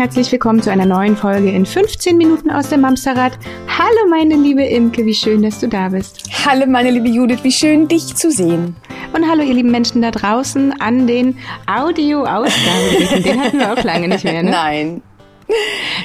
Herzlich 0.00 0.32
willkommen 0.32 0.62
zu 0.62 0.72
einer 0.72 0.86
neuen 0.86 1.14
Folge 1.14 1.50
in 1.50 1.66
15 1.66 2.16
Minuten 2.16 2.50
aus 2.50 2.70
dem 2.70 2.80
Mamsterrad. 2.80 3.38
Hallo 3.68 4.08
meine 4.08 4.34
liebe 4.34 4.64
Imke, 4.64 5.04
wie 5.04 5.12
schön, 5.12 5.42
dass 5.42 5.60
du 5.60 5.68
da 5.68 5.90
bist. 5.90 6.22
Hallo 6.46 6.64
meine 6.66 6.90
liebe 6.90 7.10
Judith, 7.10 7.40
wie 7.42 7.52
schön 7.52 7.86
dich 7.86 8.16
zu 8.16 8.30
sehen. 8.30 8.76
Und 9.12 9.28
hallo 9.28 9.42
ihr 9.42 9.52
lieben 9.52 9.70
Menschen 9.70 10.00
da 10.00 10.10
draußen 10.10 10.80
an 10.80 11.06
den 11.06 11.36
Audio-Ausgabegeräten. 11.66 13.22
Den 13.24 13.40
hatten 13.42 13.58
wir 13.58 13.74
auch 13.74 13.84
lange 13.84 14.08
nicht 14.08 14.24
mehr, 14.24 14.42
ne? 14.42 14.50
Nein, 14.50 15.02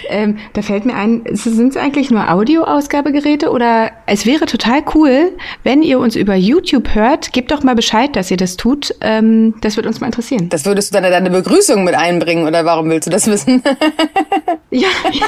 ähm, 0.09 0.37
da 0.53 0.61
fällt 0.61 0.85
mir 0.85 0.95
ein, 0.95 1.23
sind 1.31 1.69
es 1.69 1.77
eigentlich 1.77 2.11
nur 2.11 2.29
Audio-Ausgabegeräte 2.29 3.49
oder 3.49 3.91
es 4.05 4.25
wäre 4.25 4.45
total 4.45 4.83
cool, 4.93 5.31
wenn 5.63 5.81
ihr 5.81 5.99
uns 5.99 6.15
über 6.15 6.35
YouTube 6.35 6.95
hört, 6.95 7.33
gebt 7.33 7.51
doch 7.51 7.63
mal 7.63 7.75
Bescheid, 7.75 8.15
dass 8.15 8.31
ihr 8.31 8.37
das 8.37 8.57
tut. 8.57 8.93
Ähm, 9.01 9.55
das 9.61 9.75
würde 9.75 9.89
uns 9.89 9.99
mal 9.99 10.07
interessieren. 10.07 10.49
Das 10.49 10.65
würdest 10.65 10.93
du 10.93 11.01
dann 11.01 11.11
deine 11.11 11.29
Begrüßung 11.29 11.83
mit 11.83 11.95
einbringen 11.95 12.47
oder 12.47 12.65
warum 12.65 12.89
willst 12.89 13.07
du 13.07 13.11
das 13.11 13.27
wissen? 13.27 13.61
ja. 14.71 14.87
ja. 15.11 15.25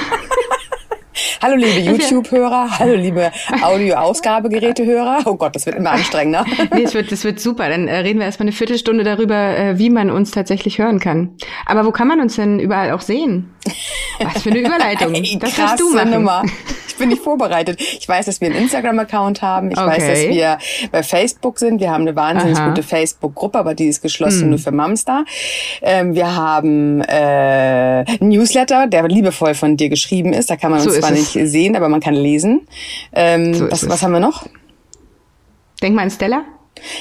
Hallo 1.41 1.55
liebe 1.55 1.79
YouTube-Hörer, 1.79 2.79
hallo 2.79 2.95
liebe 2.95 3.31
Audio-Ausgabegeräte-Hörer. 3.61 5.21
Oh 5.25 5.35
Gott, 5.35 5.55
das 5.55 5.65
wird 5.65 5.75
immer 5.75 5.91
anstrengender. 5.91 6.45
nee, 6.73 6.83
es 6.83 6.93
wird, 6.93 7.11
das 7.11 7.23
wird 7.23 7.39
super. 7.39 7.69
Dann 7.69 7.87
äh, 7.87 7.97
reden 7.97 8.19
wir 8.19 8.25
erstmal 8.25 8.45
eine 8.45 8.51
Viertelstunde 8.51 9.03
darüber, 9.03 9.57
äh, 9.57 9.79
wie 9.79 9.89
man 9.89 10.11
uns 10.11 10.31
tatsächlich 10.31 10.79
hören 10.79 10.99
kann. 10.99 11.35
Aber 11.65 11.85
wo 11.85 11.91
kann 11.91 12.07
man 12.07 12.19
uns 12.19 12.35
denn 12.35 12.59
überall 12.59 12.91
auch 12.91 13.01
sehen? 13.01 13.51
Was 14.19 14.43
für 14.43 14.49
eine 14.49 14.59
Überleitung. 14.59 15.13
Ey, 15.13 15.37
das 15.39 15.57
hast 15.57 15.79
du 15.79 15.93
machen. 15.93 16.11
Nummer 16.11 16.43
bin 16.97 17.09
nicht 17.09 17.21
vorbereitet. 17.21 17.79
Ich 17.79 18.07
weiß, 18.07 18.25
dass 18.25 18.41
wir 18.41 18.49
einen 18.49 18.57
Instagram-Account 18.57 19.41
haben. 19.41 19.71
Ich 19.71 19.77
okay. 19.77 19.87
weiß, 19.87 20.07
dass 20.07 20.19
wir 20.19 20.57
bei 20.91 21.03
Facebook 21.03 21.59
sind. 21.59 21.79
Wir 21.79 21.91
haben 21.91 22.01
eine 22.01 22.15
wahnsinnig 22.15 22.57
Aha. 22.57 22.69
gute 22.69 22.83
Facebook-Gruppe, 22.83 23.57
aber 23.57 23.73
die 23.73 23.87
ist 23.87 24.01
geschlossen 24.01 24.43
hm. 24.43 24.49
nur 24.51 24.59
für 24.59 24.71
Mamster. 24.71 25.25
Ähm, 25.81 26.15
wir 26.15 26.35
haben 26.35 27.01
äh, 27.01 28.03
Newsletter, 28.23 28.87
der 28.87 29.07
liebevoll 29.07 29.53
von 29.53 29.77
dir 29.77 29.89
geschrieben 29.89 30.33
ist. 30.33 30.49
Da 30.49 30.55
kann 30.55 30.71
man 30.71 30.81
uns 30.81 30.93
so 30.93 30.99
zwar 30.99 31.11
nicht 31.11 31.31
sehen, 31.31 31.75
aber 31.75 31.89
man 31.89 31.99
kann 31.99 32.13
lesen. 32.13 32.67
Ähm, 33.13 33.53
so 33.53 33.71
was, 33.71 33.87
was 33.87 34.03
haben 34.03 34.13
wir 34.13 34.19
noch? 34.19 34.47
Denk 35.81 35.95
mal 35.95 36.03
an 36.03 36.11
Stella. 36.11 36.43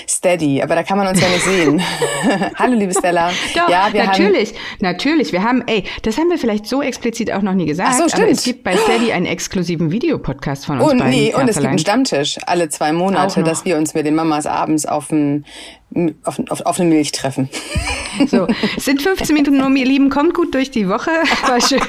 Steady, 0.08 0.62
aber 0.62 0.74
da 0.74 0.82
kann 0.82 0.98
man 0.98 1.06
uns 1.06 1.20
ja 1.20 1.28
nicht 1.28 1.44
sehen. 1.44 1.82
Hallo, 2.56 2.74
liebe 2.74 2.92
Stella. 2.92 3.30
Doch, 3.54 3.68
ja, 3.68 3.88
wir 3.92 4.04
natürlich, 4.04 4.50
haben 4.50 4.58
natürlich. 4.80 5.32
Wir 5.32 5.42
haben, 5.42 5.62
ey, 5.66 5.84
das 6.02 6.18
haben 6.18 6.30
wir 6.30 6.38
vielleicht 6.38 6.66
so 6.66 6.82
explizit 6.82 7.32
auch 7.32 7.42
noch 7.42 7.54
nie 7.54 7.66
gesagt. 7.66 7.90
Ach 7.92 7.98
so, 7.98 8.08
stimmt. 8.08 8.22
Aber 8.24 8.32
es 8.32 8.44
gibt 8.44 8.64
bei 8.64 8.76
Steady 8.76 9.12
einen 9.12 9.26
exklusiven 9.26 9.90
Videopodcast 9.90 10.66
von 10.66 10.80
uns 10.80 10.92
und, 10.92 11.06
Nee, 11.08 11.34
und 11.34 11.48
es 11.48 11.56
gibt 11.56 11.68
einen 11.68 11.78
Stammtisch 11.78 12.38
alle 12.46 12.68
zwei 12.68 12.92
Monate, 12.92 13.42
dass 13.42 13.64
wir 13.64 13.76
uns 13.76 13.94
mit 13.94 14.06
den 14.06 14.14
Mamas 14.14 14.46
abends 14.46 14.86
auf 14.86 15.10
ein 15.10 15.44
auf, 16.24 16.40
auf, 16.48 16.60
auf 16.62 16.80
eine 16.80 16.88
Milch 16.88 17.12
treffen. 17.12 17.48
So, 18.28 18.46
es 18.78 18.86
sind 18.86 19.02
15 19.02 19.34
Minuten 19.34 19.60
um, 19.60 19.76
ihr 19.76 19.84
Lieben, 19.84 20.08
kommt 20.08 20.32
gut 20.32 20.54
durch 20.54 20.70
die 20.70 20.88
Woche. 20.88 21.10
War 21.46 21.60
schön. 21.60 21.82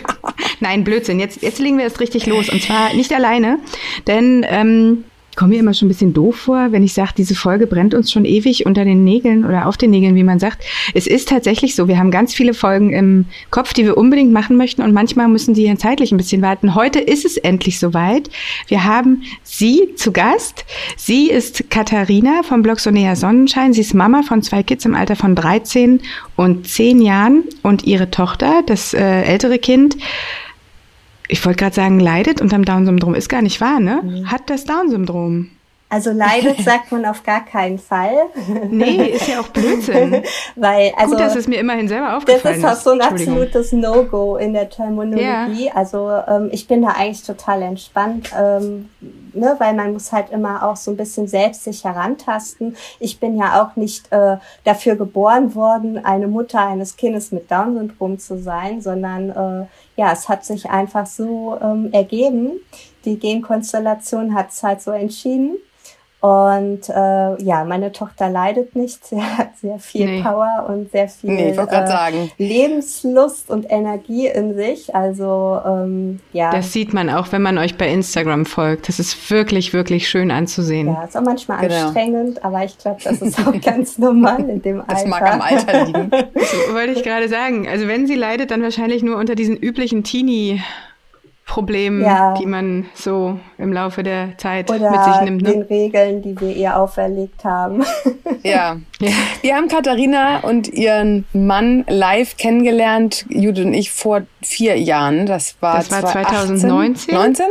Nein, 0.59 0.83
Blödsinn. 0.83 1.22
Jetzt, 1.22 1.41
jetzt 1.41 1.57
legen 1.57 1.77
wir 1.77 1.85
erst 1.85 2.01
richtig 2.01 2.25
los. 2.25 2.49
Und 2.49 2.61
zwar 2.61 2.94
nicht 2.94 3.13
alleine, 3.13 3.59
denn 4.07 4.45
ähm, 4.49 5.05
komme 5.38 5.53
mir 5.53 5.59
immer 5.59 5.73
schon 5.73 5.85
ein 5.85 5.89
bisschen 5.89 6.13
doof 6.13 6.35
vor, 6.35 6.71
wenn 6.71 6.83
ich 6.83 6.93
sage, 6.93 7.11
diese 7.16 7.35
Folge 7.35 7.67
brennt 7.67 7.93
uns 7.93 8.11
schon 8.11 8.25
ewig 8.25 8.66
unter 8.66 8.83
den 8.83 9.03
Nägeln 9.03 9.45
oder 9.45 9.67
auf 9.67 9.77
den 9.77 9.91
Nägeln, 9.91 10.16
wie 10.16 10.23
man 10.23 10.39
sagt. 10.39 10.66
Es 10.94 11.07
ist 11.07 11.29
tatsächlich 11.29 11.75
so, 11.75 11.88
wir 11.88 11.97
haben 11.99 12.11
ganz 12.11 12.33
viele 12.33 12.53
Folgen 12.53 12.91
im 12.91 13.25
Kopf, 13.52 13.73
die 13.73 13.85
wir 13.85 13.97
unbedingt 13.97 14.33
machen 14.33 14.57
möchten 14.57 14.81
und 14.81 14.94
manchmal 14.94 15.27
müssen 15.27 15.53
die 15.53 15.73
zeitlich 15.77 16.11
ein 16.11 16.17
bisschen 16.17 16.41
warten. 16.41 16.75
Heute 16.75 16.99
ist 16.99 17.23
es 17.23 17.38
endlich 17.38 17.79
soweit. 17.79 18.29
Wir 18.67 18.83
haben 18.83 19.23
sie 19.44 19.94
zu 19.95 20.12
Gast. 20.12 20.66
Sie 20.97 21.29
ist 21.29 21.69
Katharina 21.69 22.41
vom 22.41 22.63
Blog 22.63 22.79
Sonea 22.79 23.16
Sonnenschein. 23.16 23.73
Sie 23.73 23.81
ist 23.81 23.94
Mama 23.94 24.23
von 24.23 24.41
zwei 24.41 24.63
Kids 24.63 24.85
im 24.85 24.95
Alter 24.95 25.16
von 25.16 25.35
13 25.35 26.01
und 26.35 26.67
10 26.67 27.00
Jahren 27.01 27.44
und 27.62 27.83
ihre 27.83 28.09
Tochter, 28.09 28.63
das 28.66 28.95
äh, 28.95 29.22
ältere 29.22 29.59
Kind, 29.59 29.97
ich 31.27 31.45
wollte 31.45 31.59
gerade 31.59 31.75
sagen, 31.75 31.99
leidet 31.99 32.41
unter 32.41 32.57
dem 32.57 32.65
Down-Syndrom. 32.65 33.15
Ist 33.15 33.29
gar 33.29 33.41
nicht 33.41 33.61
wahr, 33.61 33.79
ne? 33.79 34.01
Mhm. 34.03 34.31
Hat 34.31 34.49
das 34.49 34.65
Down-Syndrom. 34.65 35.49
Also 35.90 36.12
leidet 36.12 36.59
sagt 36.66 36.92
man 36.92 37.06
auf 37.06 37.24
gar 37.24 37.46
keinen 37.46 37.80
Fall. 37.80 38.14
Nee, 38.70 39.12
ist 39.12 39.28
ja 39.28 39.40
auch 39.40 39.48
Blödsinn. 39.48 40.22
Weil, 40.56 40.92
also, 40.98 41.12
Gut, 41.12 41.20
dass 41.22 41.36
es 41.36 41.48
mir 41.48 41.59
immerhin 41.59 41.88
selber 41.88 42.18
aufgefallen 42.18 42.56
ist. 42.56 42.64
Das 42.64 42.74
ist 42.74 42.80
auch 42.80 42.84
so 42.84 42.92
ein 42.92 43.02
absolutes 43.02 43.72
No-Go 43.72 44.36
in 44.36 44.53
der 44.53 44.70
Terminologie. 44.70 45.66
Ja. 45.66 45.75
Also 45.75 46.12
ähm, 46.28 46.50
ich 46.52 46.68
bin 46.68 46.81
da 46.81 46.90
eigentlich 46.90 47.24
total 47.24 47.62
entspannt, 47.62 48.31
ähm, 48.38 48.90
ne, 49.34 49.56
weil 49.59 49.74
man 49.74 49.94
muss 49.94 50.12
halt 50.12 50.30
immer 50.31 50.68
auch 50.68 50.75
so 50.75 50.92
ein 50.92 50.98
bisschen 50.98 51.28
selbst 51.28 51.64
sich 51.64 51.86
herantasten. 51.86 52.75
Ich 53.00 53.19
bin 53.19 53.38
ja 53.38 53.64
auch 53.64 53.78
nicht 53.78 54.12
äh, 54.12 54.38
dafür 54.66 54.96
geboren 54.96 55.56
worden, 55.56 56.04
eine 56.04 56.28
Mutter 56.28 56.68
eines 56.68 56.98
Kindes 56.98 57.31
mit 57.31 57.50
Down-Syndrom 57.50 58.19
zu 58.19 58.38
sein, 58.38 58.81
sondern 58.81 59.30
äh, 59.30 59.68
ja, 59.96 60.12
es 60.12 60.28
hat 60.28 60.44
sich 60.44 60.69
einfach 60.69 61.06
so 61.06 61.58
ähm, 61.62 61.90
ergeben. 61.94 62.59
Die 63.06 63.18
Genkonstellation 63.18 64.36
hat 64.36 64.50
es 64.50 64.62
halt 64.64 64.81
so 64.81 64.92
entschieden. 64.92 65.58
Und 66.19 66.89
äh, 66.89 67.44
ja, 67.44 67.63
meine 67.63 67.91
Tochter 67.91 68.28
leidet 68.29 68.75
nicht. 68.75 69.05
Sie 69.05 69.22
hat 69.22 69.55
sehr 69.61 69.78
viel 69.78 70.07
nee. 70.07 70.22
Power 70.23 70.66
und 70.67 70.91
sehr 70.91 71.07
viel 71.07 71.29
nee, 71.29 71.51
äh, 71.51 72.29
Lebenslust 72.39 73.51
und 73.51 73.67
Energie 73.69 74.25
in 74.25 74.56
sich. 74.56 74.95
Also 74.95 75.61
ähm, 75.63 76.19
ja. 76.33 76.50
Das 76.50 76.73
sieht 76.73 76.91
man 76.91 77.11
auch, 77.11 77.31
wenn 77.31 77.44
man 77.44 77.59
euch 77.59 77.77
bei 77.77 77.88
Instagram 77.88 78.47
folgt. 78.47 78.88
Das 78.88 79.00
ist 79.00 79.29
wirklich, 79.29 79.73
wirklich 79.73 80.09
schön 80.09 80.31
anzusehen. 80.31 80.88
Ja, 80.88 81.03
ist 81.03 81.16
auch 81.16 81.22
manchmal 81.22 81.59
genau. 81.67 81.85
anstrengend, 81.85 82.44
aber 82.44 82.63
ich 82.63 82.75
glaube, 82.79 83.00
das 83.03 83.22
ist 83.22 83.39
auch 83.47 83.61
ganz 83.61 84.00
normal 84.00 84.50
in 84.50 84.61
dem 84.63 84.79
Alter. 84.81 84.94
Das 84.94 85.06
mag 85.06 85.22
am 85.22 85.41
Alter 85.41 85.85
liegen. 85.85 86.09
so, 86.33 86.73
wollte 86.73 86.94
ich 86.94 87.03
gerade 87.03 87.29
sagen. 87.29 87.67
Also 87.67 87.88
wenn 87.88 88.07
sie 88.07 88.16
leidet, 88.16 88.50
dann 88.50 88.63
wahrscheinlich 88.63 89.03
nur 89.03 89.17
unter 89.17 89.35
diesen 89.35 89.56
üblichen 89.56 90.03
Teenie- 90.03 90.61
Problemen, 91.47 92.02
ja. 92.02 92.34
die 92.34 92.46
man 92.46 92.85
so 92.94 93.40
im 93.58 93.72
Laufe 93.72 94.03
der 94.03 94.38
Zeit 94.38 94.69
Oder 94.69 94.91
mit 94.91 95.03
sich 95.03 95.22
nimmt. 95.22 95.41
Ne? 95.41 95.52
den 95.53 95.62
Regeln, 95.63 96.22
die 96.22 96.40
wir 96.40 96.53
ihr 96.53 96.78
auferlegt 96.78 97.44
haben. 97.46 97.84
Ja. 98.44 98.78
ja. 99.00 99.12
Wir 99.41 99.56
haben 99.56 99.69
Katharina 99.69 100.40
und 100.41 100.68
ihren 100.68 101.25
Mann 101.31 101.86
live 101.88 102.36
kennengelernt, 102.36 103.25
Judith 103.30 103.66
und 103.66 103.74
ich, 103.74 103.91
vor 103.91 104.24
vier 104.41 104.78
Jahren. 104.78 105.25
Das 105.25 105.56
war, 105.62 105.78
das 105.78 105.90
war 105.91 106.06
2019. 106.06 107.16
19? 107.16 107.46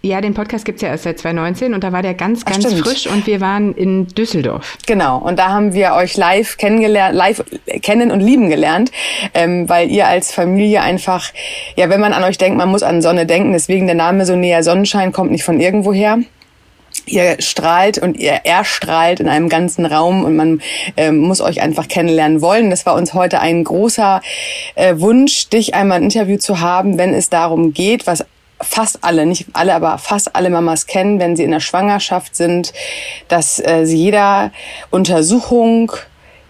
Ja, 0.00 0.20
den 0.20 0.32
Podcast 0.32 0.64
gibt's 0.64 0.80
ja 0.80 0.90
erst 0.90 1.02
seit 1.02 1.18
2019 1.18 1.74
und 1.74 1.82
da 1.82 1.92
war 1.92 2.02
der 2.02 2.14
ganz, 2.14 2.44
ganz 2.44 2.64
Ach, 2.64 2.78
frisch 2.78 3.08
und 3.08 3.26
wir 3.26 3.40
waren 3.40 3.74
in 3.74 4.06
Düsseldorf. 4.06 4.78
Genau, 4.86 5.18
und 5.18 5.40
da 5.40 5.48
haben 5.48 5.74
wir 5.74 5.94
euch 5.94 6.16
live 6.16 6.56
kennengelernt, 6.56 7.16
live 7.16 7.42
kennen 7.82 8.12
und 8.12 8.20
lieben 8.20 8.48
gelernt, 8.48 8.92
ähm, 9.34 9.68
weil 9.68 9.90
ihr 9.90 10.06
als 10.06 10.30
Familie 10.32 10.82
einfach, 10.82 11.32
ja, 11.74 11.90
wenn 11.90 12.00
man 12.00 12.12
an 12.12 12.22
euch 12.22 12.38
denkt, 12.38 12.56
man 12.56 12.68
muss 12.68 12.84
an 12.84 13.02
Sonne 13.02 13.26
denken, 13.26 13.52
deswegen 13.52 13.86
der 13.86 13.96
Name 13.96 14.24
so 14.24 14.36
näher 14.36 14.62
Sonnenschein 14.62 15.12
kommt 15.12 15.32
nicht 15.32 15.44
von 15.44 15.58
irgendwoher 15.58 16.18
ihr 17.06 17.36
strahlt 17.40 17.98
und 17.98 18.18
ihr 18.18 18.32
erstrahlt 18.44 19.20
in 19.20 19.28
einem 19.28 19.48
ganzen 19.48 19.86
Raum 19.86 20.24
und 20.24 20.36
man 20.36 20.60
äh, 20.96 21.10
muss 21.10 21.40
euch 21.40 21.60
einfach 21.60 21.88
kennenlernen 21.88 22.42
wollen. 22.42 22.70
Das 22.70 22.86
war 22.86 22.94
uns 22.94 23.14
heute 23.14 23.40
ein 23.40 23.64
großer 23.64 24.20
äh, 24.74 24.98
Wunsch, 24.98 25.48
dich 25.48 25.74
einmal 25.74 25.98
ein 25.98 26.04
Interview 26.04 26.36
zu 26.36 26.60
haben, 26.60 26.98
wenn 26.98 27.14
es 27.14 27.30
darum 27.30 27.72
geht, 27.72 28.06
was 28.06 28.24
fast 28.60 28.98
alle, 29.02 29.26
nicht 29.26 29.46
alle, 29.52 29.74
aber 29.74 29.98
fast 29.98 30.34
alle 30.34 30.50
Mamas 30.50 30.86
kennen, 30.86 31.20
wenn 31.20 31.36
sie 31.36 31.44
in 31.44 31.50
der 31.50 31.60
Schwangerschaft 31.60 32.36
sind, 32.36 32.72
dass 33.28 33.58
äh, 33.58 33.84
sie 33.84 33.96
jeder 33.96 34.52
Untersuchung 34.90 35.92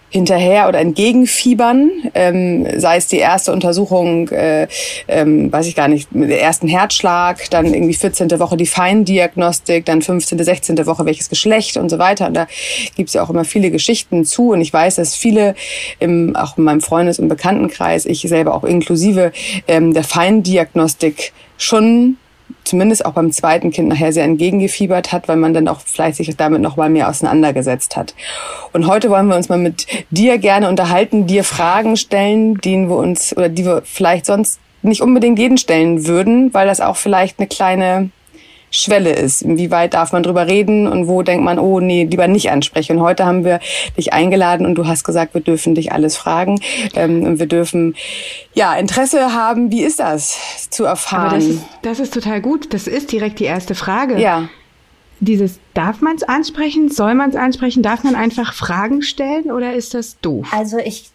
hinterher 0.09 0.67
oder 0.67 0.79
entgegenfiebern, 0.79 1.91
ähm, 2.15 2.67
sei 2.79 2.97
es 2.97 3.07
die 3.07 3.17
erste 3.17 3.53
Untersuchung, 3.53 4.29
äh, 4.29 4.67
ähm, 5.07 5.51
weiß 5.51 5.67
ich 5.67 5.75
gar 5.75 5.87
nicht, 5.87 6.13
mit 6.13 6.31
der 6.31 6.41
ersten 6.41 6.67
Herzschlag, 6.67 7.49
dann 7.51 7.71
irgendwie 7.71 7.93
14. 7.93 8.39
Woche 8.39 8.57
die 8.57 8.65
Feindiagnostik, 8.65 9.85
dann 9.85 10.01
15., 10.01 10.43
16. 10.43 10.85
Woche 10.87 11.05
welches 11.05 11.29
Geschlecht 11.29 11.77
und 11.77 11.89
so 11.89 11.99
weiter. 11.99 12.27
Und 12.27 12.33
da 12.33 12.47
gibt's 12.95 13.13
ja 13.13 13.21
auch 13.21 13.29
immer 13.29 13.45
viele 13.45 13.69
Geschichten 13.69 14.25
zu. 14.25 14.51
Und 14.51 14.61
ich 14.61 14.73
weiß, 14.73 14.95
dass 14.95 15.15
viele, 15.15 15.53
im, 15.99 16.35
auch 16.35 16.57
in 16.57 16.63
meinem 16.63 16.81
Freundes- 16.81 17.19
und 17.19 17.27
Bekanntenkreis, 17.27 18.05
ich 18.05 18.21
selber 18.21 18.55
auch 18.55 18.63
inklusive 18.63 19.31
ähm, 19.67 19.93
der 19.93 20.03
Feindiagnostik 20.03 21.33
schon 21.59 22.17
zumindest 22.63 23.05
auch 23.05 23.13
beim 23.13 23.31
zweiten 23.31 23.69
Kind 23.71 23.89
nachher 23.89 24.11
sehr 24.11 24.23
entgegengefiebert 24.23 25.11
hat, 25.11 25.27
weil 25.27 25.37
man 25.37 25.53
dann 25.53 25.67
auch 25.67 25.81
sich 26.25 26.35
damit 26.35 26.61
noch 26.61 26.77
mal 26.77 26.89
mehr 26.89 27.07
auseinandergesetzt 27.07 27.95
hat. 27.95 28.15
Und 28.73 28.87
heute 28.87 29.09
wollen 29.09 29.27
wir 29.27 29.35
uns 29.35 29.49
mal 29.49 29.57
mit 29.57 29.85
dir 30.09 30.37
gerne 30.39 30.67
unterhalten, 30.67 31.27
dir 31.27 31.43
Fragen 31.43 31.97
stellen, 31.97 32.55
die 32.55 32.87
wir 32.87 32.95
uns 32.95 33.35
oder 33.35 33.49
die 33.49 33.65
wir 33.65 33.83
vielleicht 33.85 34.25
sonst 34.25 34.59
nicht 34.81 35.01
unbedingt 35.01 35.37
jeden 35.37 35.57
stellen 35.57 36.07
würden, 36.07 36.53
weil 36.53 36.65
das 36.65 36.81
auch 36.81 36.95
vielleicht 36.95 37.39
eine 37.39 37.47
kleine 37.47 38.09
Schwelle 38.71 39.11
ist. 39.11 39.41
Inwieweit 39.41 39.93
darf 39.93 40.11
man 40.11 40.23
drüber 40.23 40.47
reden 40.47 40.87
und 40.87 41.07
wo 41.07 41.21
denkt 41.21 41.43
man, 41.43 41.59
oh 41.59 41.79
nee, 41.79 42.05
lieber 42.05 42.27
nicht 42.27 42.51
ansprechen. 42.51 42.97
Und 42.97 43.03
heute 43.03 43.25
haben 43.25 43.43
wir 43.43 43.59
dich 43.97 44.13
eingeladen 44.13 44.65
und 44.65 44.75
du 44.75 44.87
hast 44.87 45.03
gesagt, 45.03 45.33
wir 45.33 45.41
dürfen 45.41 45.75
dich 45.75 45.91
alles 45.91 46.17
fragen 46.17 46.59
ähm, 46.95 47.23
und 47.23 47.39
wir 47.39 47.47
dürfen 47.47 47.95
ja 48.53 48.75
Interesse 48.75 49.33
haben. 49.33 49.71
Wie 49.71 49.83
ist 49.83 49.99
das 49.99 50.69
zu 50.69 50.85
erfahren? 50.85 51.27
Aber 51.27 51.35
das 51.35 51.45
ist, 51.45 51.63
das 51.81 51.99
ist 51.99 52.13
total 52.13 52.41
gut. 52.41 52.73
Das 52.73 52.87
ist 52.87 53.11
direkt 53.11 53.39
die 53.39 53.45
erste 53.45 53.75
Frage. 53.75 54.19
Ja. 54.19 54.49
Dieses, 55.21 55.59
darf 55.73 55.99
man 56.01 56.15
es 56.15 56.23
ansprechen? 56.23 56.89
Soll 56.89 57.13
man 57.13 57.29
es 57.29 57.35
ansprechen? 57.35 57.83
Darf 57.83 58.03
man 58.03 58.15
einfach 58.15 58.53
Fragen 58.53 59.01
stellen 59.01 59.51
oder 59.51 59.73
ist 59.73 59.93
das 59.93 60.17
doof? 60.21 60.47
Also 60.51 60.77
ich 60.77 61.11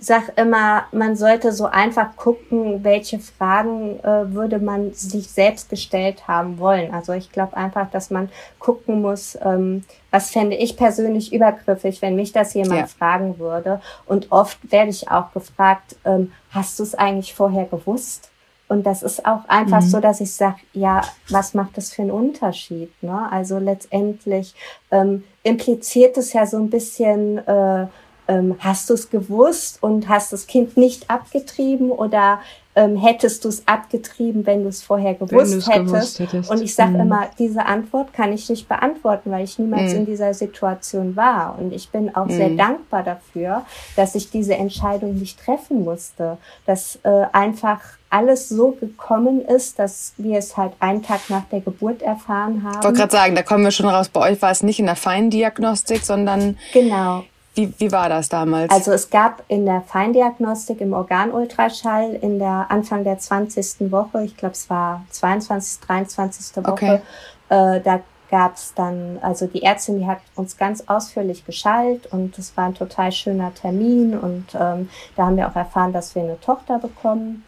sag 0.00 0.38
immer, 0.38 0.84
man 0.92 1.16
sollte 1.16 1.52
so 1.52 1.66
einfach 1.66 2.14
gucken, 2.16 2.84
welche 2.84 3.18
Fragen 3.18 3.98
äh, 4.00 4.32
würde 4.32 4.60
man 4.60 4.92
sich 4.92 5.28
selbst 5.28 5.70
gestellt 5.70 6.28
haben 6.28 6.58
wollen. 6.58 6.94
Also 6.94 7.12
ich 7.12 7.32
glaube 7.32 7.56
einfach, 7.56 7.90
dass 7.90 8.10
man 8.10 8.28
gucken 8.60 9.02
muss, 9.02 9.36
ähm, 9.42 9.84
was 10.10 10.30
fände 10.30 10.56
ich 10.56 10.76
persönlich 10.76 11.32
übergriffig, 11.32 12.00
wenn 12.00 12.14
mich 12.14 12.32
das 12.32 12.54
jemand 12.54 12.80
ja. 12.80 12.86
fragen 12.86 13.38
würde. 13.38 13.80
Und 14.06 14.30
oft 14.30 14.58
werde 14.70 14.90
ich 14.90 15.10
auch 15.10 15.32
gefragt, 15.32 15.96
ähm, 16.04 16.32
hast 16.50 16.78
du 16.78 16.84
es 16.84 16.94
eigentlich 16.94 17.34
vorher 17.34 17.66
gewusst? 17.66 18.30
Und 18.68 18.84
das 18.84 19.02
ist 19.02 19.24
auch 19.26 19.48
einfach 19.48 19.80
mhm. 19.80 19.86
so, 19.86 20.00
dass 20.00 20.20
ich 20.20 20.32
sage, 20.32 20.58
ja, 20.74 21.02
was 21.30 21.54
macht 21.54 21.76
das 21.76 21.92
für 21.92 22.02
einen 22.02 22.10
Unterschied? 22.10 22.90
Ne? 23.02 23.26
Also 23.30 23.58
letztendlich 23.58 24.54
ähm, 24.90 25.24
impliziert 25.42 26.18
es 26.18 26.34
ja 26.34 26.46
so 26.46 26.58
ein 26.58 26.68
bisschen, 26.68 27.38
äh, 27.38 27.86
ähm, 28.28 28.56
hast 28.60 28.90
du 28.90 28.94
es 28.94 29.10
gewusst 29.10 29.82
und 29.82 30.08
hast 30.08 30.32
das 30.32 30.46
Kind 30.46 30.76
nicht 30.76 31.10
abgetrieben 31.10 31.90
oder 31.90 32.40
ähm, 32.78 32.96
hättest 32.96 33.44
du 33.44 33.48
es 33.48 33.66
abgetrieben, 33.66 34.46
wenn 34.46 34.62
du 34.62 34.68
es 34.68 34.82
vorher 34.82 35.14
gewusst 35.14 35.68
hättest? 35.68 35.92
gewusst 35.92 36.20
hättest? 36.20 36.50
Und 36.50 36.62
ich 36.62 36.74
sage 36.74 36.92
mhm. 36.92 37.00
immer, 37.00 37.28
diese 37.36 37.66
Antwort 37.66 38.12
kann 38.12 38.32
ich 38.32 38.48
nicht 38.48 38.68
beantworten, 38.68 39.32
weil 39.32 39.42
ich 39.42 39.58
niemals 39.58 39.92
mhm. 39.92 40.00
in 40.00 40.06
dieser 40.06 40.32
Situation 40.32 41.16
war. 41.16 41.58
Und 41.58 41.72
ich 41.72 41.88
bin 41.88 42.14
auch 42.14 42.26
mhm. 42.26 42.30
sehr 42.30 42.50
dankbar 42.50 43.02
dafür, 43.02 43.64
dass 43.96 44.14
ich 44.14 44.30
diese 44.30 44.54
Entscheidung 44.54 45.16
nicht 45.18 45.40
treffen 45.40 45.82
musste, 45.82 46.38
dass 46.66 47.00
äh, 47.02 47.24
einfach 47.32 47.80
alles 48.10 48.48
so 48.48 48.70
gekommen 48.70 49.44
ist, 49.44 49.78
dass 49.80 50.12
wir 50.16 50.38
es 50.38 50.56
halt 50.56 50.72
einen 50.78 51.02
Tag 51.02 51.28
nach 51.30 51.44
der 51.50 51.60
Geburt 51.60 52.00
erfahren 52.00 52.62
haben. 52.62 52.78
Ich 52.78 52.84
wollte 52.84 52.98
gerade 52.98 53.12
sagen, 53.12 53.34
da 53.34 53.42
kommen 53.42 53.64
wir 53.64 53.72
schon 53.72 53.88
raus. 53.88 54.08
Bei 54.08 54.30
euch 54.30 54.40
war 54.40 54.52
es 54.52 54.62
nicht 54.62 54.78
in 54.78 54.86
der 54.86 54.96
Feindiagnostik, 54.96 56.04
sondern 56.04 56.56
genau. 56.72 57.24
Wie, 57.54 57.72
wie 57.78 57.90
war 57.90 58.08
das 58.08 58.28
damals? 58.28 58.70
Also 58.70 58.92
es 58.92 59.10
gab 59.10 59.42
in 59.48 59.66
der 59.66 59.82
Feindiagnostik 59.82 60.80
im 60.80 60.92
Organultraschall 60.92 62.14
in 62.14 62.38
der 62.38 62.66
Anfang 62.68 63.04
der 63.04 63.18
20. 63.18 63.90
Woche, 63.90 64.24
ich 64.24 64.36
glaube 64.36 64.52
es 64.52 64.70
war 64.70 65.04
22., 65.10 65.80
23. 65.80 66.56
Woche, 66.64 66.70
okay. 66.70 67.00
äh, 67.48 67.80
da 67.80 68.00
gab 68.30 68.56
es 68.56 68.74
dann, 68.74 69.18
also 69.22 69.46
die 69.46 69.62
Ärztin, 69.62 69.98
die 69.98 70.06
hat 70.06 70.20
uns 70.34 70.56
ganz 70.56 70.84
ausführlich 70.86 71.44
geschallt 71.44 72.06
und 72.12 72.38
es 72.38 72.56
war 72.56 72.66
ein 72.66 72.74
total 72.74 73.12
schöner 73.12 73.54
Termin 73.54 74.16
und 74.16 74.54
ähm, 74.54 74.88
da 75.16 75.26
haben 75.26 75.36
wir 75.36 75.48
auch 75.48 75.56
erfahren, 75.56 75.92
dass 75.92 76.14
wir 76.14 76.22
eine 76.22 76.40
Tochter 76.40 76.78
bekommen. 76.78 77.44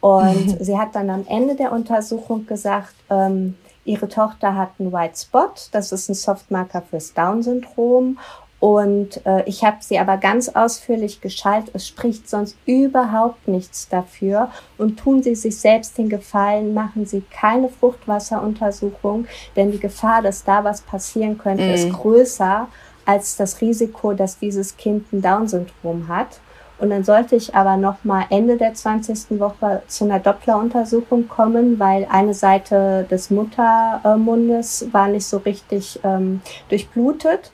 Und 0.00 0.56
sie 0.60 0.76
hat 0.76 0.94
dann 0.94 1.10
am 1.10 1.24
Ende 1.28 1.54
der 1.54 1.72
Untersuchung 1.72 2.46
gesagt, 2.46 2.94
ähm, 3.10 3.56
ihre 3.84 4.08
Tochter 4.08 4.56
hat 4.56 4.70
einen 4.78 4.92
White 4.92 5.18
Spot, 5.18 5.52
das 5.72 5.92
ist 5.92 6.08
ein 6.08 6.14
Softmarker 6.14 6.82
fürs 6.82 7.14
Down-Syndrom 7.14 8.18
und 8.64 9.20
äh, 9.26 9.42
ich 9.44 9.62
habe 9.62 9.76
sie 9.80 9.98
aber 9.98 10.16
ganz 10.16 10.48
ausführlich 10.48 11.20
geschaltet. 11.20 11.74
Es 11.74 11.86
spricht 11.86 12.30
sonst 12.30 12.56
überhaupt 12.64 13.46
nichts 13.46 13.90
dafür. 13.90 14.48
Und 14.78 14.98
tun 14.98 15.22
Sie 15.22 15.34
sich 15.34 15.58
selbst 15.60 15.98
den 15.98 16.08
Gefallen, 16.08 16.72
machen 16.72 17.04
Sie 17.04 17.22
keine 17.30 17.68
Fruchtwasseruntersuchung, 17.68 19.26
denn 19.54 19.70
die 19.70 19.78
Gefahr, 19.78 20.22
dass 20.22 20.44
da 20.44 20.64
was 20.64 20.80
passieren 20.80 21.36
könnte, 21.36 21.62
mm. 21.62 21.74
ist 21.74 21.92
größer 21.92 22.68
als 23.04 23.36
das 23.36 23.60
Risiko, 23.60 24.14
dass 24.14 24.38
dieses 24.38 24.78
Kind 24.78 25.12
ein 25.12 25.20
Down-Syndrom 25.20 26.08
hat. 26.08 26.40
Und 26.78 26.88
dann 26.88 27.04
sollte 27.04 27.36
ich 27.36 27.54
aber 27.54 27.76
noch 27.76 28.02
mal 28.02 28.24
Ende 28.30 28.56
der 28.56 28.72
20. 28.72 29.38
Woche 29.40 29.82
zu 29.88 30.04
einer 30.04 30.20
Doppleruntersuchung 30.20 31.28
kommen, 31.28 31.78
weil 31.78 32.08
eine 32.10 32.32
Seite 32.32 33.06
des 33.10 33.28
Muttermundes 33.28 34.86
war 34.90 35.08
nicht 35.08 35.26
so 35.26 35.36
richtig 35.36 36.00
ähm, 36.02 36.40
durchblutet. 36.70 37.52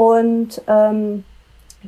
Und 0.00 0.62
ähm, 0.66 1.24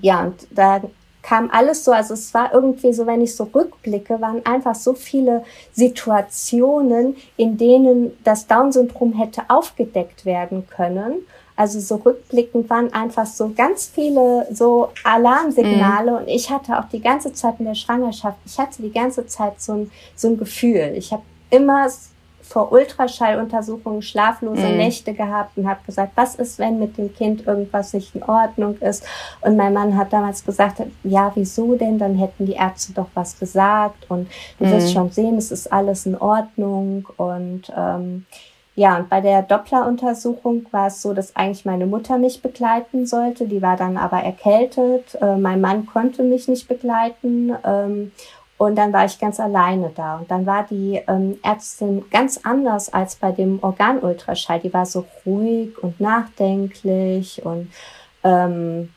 ja, 0.02 0.24
und 0.24 0.46
da 0.50 0.82
kam 1.22 1.48
alles 1.50 1.82
so, 1.82 1.92
also 1.92 2.12
es 2.12 2.34
war 2.34 2.52
irgendwie 2.52 2.92
so, 2.92 3.06
wenn 3.06 3.22
ich 3.22 3.34
so 3.34 3.44
rückblicke, 3.44 4.20
waren 4.20 4.44
einfach 4.44 4.74
so 4.74 4.92
viele 4.92 5.44
Situationen, 5.72 7.16
in 7.38 7.56
denen 7.56 8.12
das 8.22 8.46
Down-Syndrom 8.46 9.14
hätte 9.14 9.44
aufgedeckt 9.48 10.26
werden 10.26 10.68
können. 10.68 11.26
Also 11.56 11.80
so 11.80 11.94
rückblickend 11.94 12.68
waren 12.68 12.92
einfach 12.92 13.24
so 13.24 13.50
ganz 13.56 13.86
viele 13.86 14.46
so 14.52 14.90
Alarmsignale 15.04 16.10
mhm. 16.10 16.16
und 16.18 16.28
ich 16.28 16.50
hatte 16.50 16.78
auch 16.78 16.90
die 16.90 17.00
ganze 17.00 17.32
Zeit 17.32 17.54
in 17.60 17.64
der 17.64 17.74
Schwangerschaft, 17.74 18.36
ich 18.44 18.58
hatte 18.58 18.82
die 18.82 18.92
ganze 18.92 19.26
Zeit 19.26 19.58
so 19.58 19.72
ein, 19.72 19.90
so 20.16 20.28
ein 20.28 20.36
Gefühl. 20.36 20.92
Ich 20.96 21.12
habe 21.12 21.22
immer 21.48 21.88
vor 22.52 22.70
Ultraschalluntersuchungen 22.70 24.02
schlaflose 24.02 24.68
mhm. 24.68 24.76
Nächte 24.76 25.14
gehabt 25.14 25.56
und 25.56 25.66
habe 25.66 25.80
gesagt, 25.86 26.12
was 26.16 26.34
ist, 26.34 26.58
wenn 26.58 26.78
mit 26.78 26.98
dem 26.98 27.14
Kind 27.14 27.46
irgendwas 27.46 27.94
nicht 27.94 28.14
in 28.14 28.22
Ordnung 28.22 28.76
ist? 28.78 29.04
Und 29.40 29.56
mein 29.56 29.72
Mann 29.72 29.96
hat 29.96 30.12
damals 30.12 30.44
gesagt, 30.44 30.82
ja, 31.02 31.32
wieso 31.34 31.76
denn? 31.76 31.98
Dann 31.98 32.14
hätten 32.16 32.44
die 32.44 32.52
Ärzte 32.52 32.92
doch 32.92 33.08
was 33.14 33.38
gesagt 33.38 34.04
und 34.10 34.28
du 34.58 34.66
mhm. 34.66 34.72
wirst 34.72 34.92
schon 34.92 35.10
sehen, 35.10 35.38
es 35.38 35.50
ist 35.50 35.72
alles 35.72 36.04
in 36.04 36.16
Ordnung 36.16 37.08
und 37.16 37.72
ähm, 37.74 38.26
ja, 38.74 38.96
und 38.96 39.10
bei 39.10 39.20
der 39.20 39.42
Doppler-Untersuchung 39.42 40.66
war 40.70 40.86
es 40.86 41.02
so, 41.02 41.12
dass 41.12 41.36
eigentlich 41.36 41.66
meine 41.66 41.86
Mutter 41.86 42.16
mich 42.16 42.40
begleiten 42.40 43.04
sollte. 43.04 43.46
Die 43.46 43.60
war 43.60 43.76
dann 43.76 43.98
aber 43.98 44.18
erkältet. 44.18 45.14
Äh, 45.20 45.36
mein 45.36 45.60
Mann 45.60 45.84
konnte 45.84 46.22
mich 46.22 46.48
nicht 46.48 46.68
begleiten. 46.68 47.52
Ähm, 47.64 48.12
und 48.62 48.76
dann 48.76 48.92
war 48.92 49.04
ich 49.04 49.18
ganz 49.18 49.40
alleine 49.40 49.90
da. 49.92 50.18
Und 50.18 50.30
dann 50.30 50.46
war 50.46 50.64
die 50.70 51.02
ähm, 51.08 51.36
Ärztin 51.42 52.04
ganz 52.12 52.38
anders 52.44 52.92
als 52.92 53.16
bei 53.16 53.32
dem 53.32 53.58
Organultraschall. 53.60 54.60
Die 54.60 54.72
war 54.72 54.86
so 54.86 55.04
ruhig 55.26 55.76
und 55.82 55.98
nachdenklich. 56.00 57.44
Und 57.44 57.72
ähm, 58.22 58.90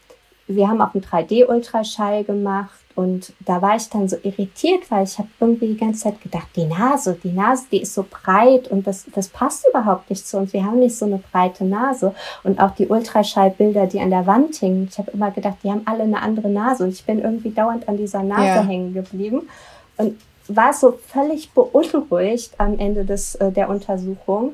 wir 0.45 0.67
haben 0.67 0.81
auch 0.81 0.93
einen 0.93 1.03
3D-Ultraschall 1.03 2.25
gemacht. 2.25 2.84
Und 2.95 3.33
da 3.45 3.61
war 3.61 3.75
ich 3.75 3.89
dann 3.89 4.07
so 4.07 4.15
irritiert, 4.23 4.89
weil 4.89 5.03
ich 5.03 5.17
habe 5.19 5.27
irgendwie 5.41 5.67
die 5.67 5.77
ganze 5.77 6.03
Zeit 6.03 6.21
gedacht, 6.21 6.47
die 6.55 6.63
Nase, 6.63 7.17
die 7.21 7.33
Nase, 7.33 7.65
die 7.69 7.81
ist 7.81 7.93
so 7.93 8.05
breit 8.09 8.69
und 8.69 8.87
das, 8.87 9.05
das 9.13 9.27
passt 9.27 9.67
überhaupt 9.69 10.09
nicht 10.09 10.25
zu 10.25 10.37
uns. 10.37 10.53
Wir 10.53 10.63
haben 10.63 10.79
nicht 10.79 10.97
so 10.97 11.05
eine 11.05 11.21
breite 11.31 11.65
Nase. 11.65 12.15
Und 12.43 12.59
auch 12.59 12.71
die 12.71 12.87
Ultraschallbilder, 12.87 13.87
die 13.87 13.99
an 13.99 14.11
der 14.11 14.25
Wand 14.25 14.55
hingen, 14.55 14.87
ich 14.89 14.97
habe 14.97 15.11
immer 15.11 15.31
gedacht, 15.31 15.57
die 15.63 15.69
haben 15.69 15.81
alle 15.85 16.03
eine 16.03 16.21
andere 16.21 16.47
Nase. 16.47 16.85
Und 16.85 16.91
ich 16.91 17.03
bin 17.03 17.19
irgendwie 17.19 17.51
dauernd 17.51 17.89
an 17.89 17.97
dieser 17.97 18.23
Nase 18.23 18.45
ja. 18.45 18.63
hängen 18.63 18.93
geblieben 18.93 19.49
und 19.97 20.15
war 20.47 20.71
so 20.71 20.93
völlig 21.07 21.51
beunruhigt 21.51 22.51
am 22.59 22.79
Ende 22.79 23.03
des, 23.03 23.35
äh, 23.35 23.51
der 23.51 23.69
Untersuchung 23.69 24.53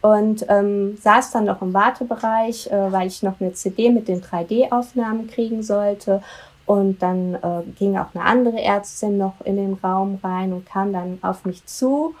und 0.00 0.44
ähm, 0.48 0.96
saß 0.96 1.30
dann 1.32 1.44
noch 1.44 1.62
im 1.62 1.72
Wartebereich, 1.72 2.68
äh, 2.68 2.92
weil 2.92 3.06
ich 3.06 3.22
noch 3.22 3.40
eine 3.40 3.52
CD 3.52 3.90
mit 3.90 4.08
den 4.08 4.22
3D-Aufnahmen 4.22 5.28
kriegen 5.28 5.62
sollte 5.62 6.22
und 6.66 7.00
dann 7.00 7.34
äh, 7.34 7.62
ging 7.78 7.96
auch 7.96 8.14
eine 8.14 8.24
andere 8.24 8.60
Ärztin 8.60 9.18
noch 9.18 9.40
in 9.44 9.56
den 9.56 9.74
Raum 9.74 10.18
rein 10.22 10.52
und 10.52 10.66
kam 10.66 10.92
dann 10.92 11.18
auf 11.22 11.44
mich 11.44 11.64
zu 11.64 12.14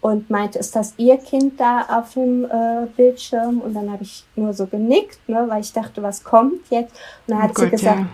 und 0.00 0.28
meinte, 0.28 0.58
ist 0.58 0.74
das 0.74 0.94
Ihr 0.96 1.16
Kind 1.18 1.60
da 1.60 1.86
auf 1.88 2.14
dem 2.14 2.44
äh, 2.44 2.86
Bildschirm? 2.96 3.60
Und 3.60 3.74
dann 3.74 3.90
habe 3.90 4.02
ich 4.02 4.24
nur 4.34 4.52
so 4.52 4.66
genickt, 4.66 5.20
ne, 5.28 5.44
weil 5.48 5.60
ich 5.60 5.72
dachte, 5.72 6.02
was 6.02 6.24
kommt 6.24 6.68
jetzt? 6.70 6.92
Und 7.26 7.34
dann 7.34 7.38
oh 7.38 7.42
hat 7.42 7.54
Gott, 7.54 7.64
sie 7.66 7.70
gesagt, 7.70 8.00
ja. 8.00 8.06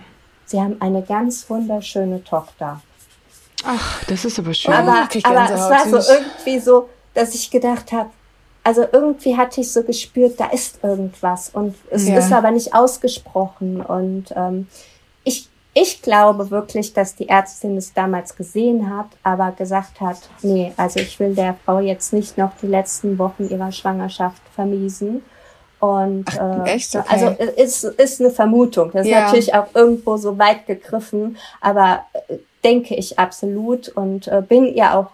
Sie 0.45 0.59
haben 0.59 0.77
eine 0.79 1.03
ganz 1.03 1.47
wunderschöne 1.47 2.23
Tochter. 2.23 2.81
Ach, 3.63 4.03
das 4.05 4.25
ist 4.25 4.39
aber 4.39 4.53
schön. 4.53 4.73
Aber, 4.73 5.07
aber 5.23 5.53
es 5.53 5.61
war 5.61 6.01
so 6.01 6.13
irgendwie 6.13 6.59
so, 6.59 6.89
dass 7.13 7.35
ich 7.35 7.51
gedacht 7.51 7.91
habe, 7.91 8.09
also 8.63 8.83
irgendwie 8.91 9.37
hatte 9.37 9.61
ich 9.61 9.71
so 9.71 9.83
gespürt, 9.83 10.39
da 10.39 10.47
ist 10.47 10.83
irgendwas 10.83 11.49
und 11.49 11.75
es 11.91 12.07
ja. 12.07 12.17
ist 12.17 12.31
aber 12.31 12.49
nicht 12.51 12.73
ausgesprochen 12.73 13.81
und 13.81 14.33
ähm, 14.35 14.67
ich 15.23 15.49
ich 15.73 16.01
glaube 16.01 16.49
wirklich, 16.49 16.93
dass 16.93 17.15
die 17.15 17.29
Ärztin 17.29 17.77
es 17.77 17.93
damals 17.93 18.35
gesehen 18.35 18.95
hat, 18.95 19.07
aber 19.23 19.51
gesagt 19.51 20.01
hat, 20.01 20.17
nee, 20.41 20.73
also 20.77 20.99
ich 20.99 21.19
will 21.19 21.35
der 21.35 21.55
Frau 21.65 21.79
jetzt 21.79 22.11
nicht 22.11 22.37
noch 22.37 22.51
die 22.61 22.67
letzten 22.67 23.19
Wochen 23.19 23.47
ihrer 23.47 23.71
Schwangerschaft 23.71 24.41
vermiesen. 24.55 25.23
Und 25.79 26.25
Ach, 26.37 26.65
äh? 26.65 26.75
Okay. 26.75 26.99
also 27.07 27.27
ist, 27.55 27.83
ist 27.83 28.19
eine 28.19 28.31
Vermutung. 28.31 28.91
Das 28.91 29.05
ist 29.05 29.11
ja. 29.11 29.25
natürlich 29.25 29.53
auch 29.53 29.67
irgendwo 29.73 30.17
so 30.17 30.37
weit 30.37 30.65
gegriffen, 30.65 31.37
aber 31.61 32.03
äh, 32.27 32.37
denke 32.63 32.95
ich 32.95 33.17
absolut 33.17 33.87
und 33.89 34.27
äh, 34.27 34.41
bin 34.45 34.65
ihr 34.65 34.97
auch 34.97 35.11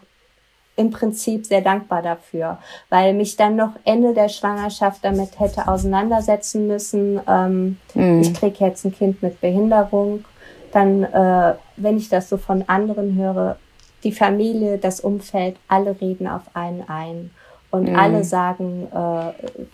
im 0.77 0.89
Prinzip 0.89 1.45
sehr 1.45 1.61
dankbar 1.61 2.01
dafür, 2.01 2.57
weil 2.89 3.13
mich 3.13 3.37
dann 3.37 3.55
noch 3.55 3.71
Ende 3.85 4.13
der 4.13 4.27
Schwangerschaft 4.27 5.05
damit 5.05 5.39
hätte 5.39 5.67
auseinandersetzen 5.67 6.67
müssen. 6.67 7.21
Ähm, 7.27 7.77
mm. 7.93 8.21
Ich 8.21 8.33
kriege 8.33 8.65
jetzt 8.65 8.83
ein 8.83 8.93
Kind 8.93 9.21
mit 9.21 9.39
Behinderung 9.39 10.25
dann, 10.75 11.03
äh, 11.03 11.55
wenn 11.77 11.97
ich 11.97 12.09
das 12.09 12.29
so 12.29 12.37
von 12.37 12.63
anderen 12.67 13.15
höre, 13.15 13.57
die 14.03 14.11
Familie, 14.11 14.77
das 14.77 14.99
Umfeld, 14.99 15.55
alle 15.67 15.99
reden 15.99 16.27
auf 16.27 16.43
einen 16.53 16.83
ein. 16.87 17.31
Und 17.71 17.89
mhm. 17.89 17.95
alle 17.97 18.23
sagen, 18.23 18.87
äh, 18.93 19.33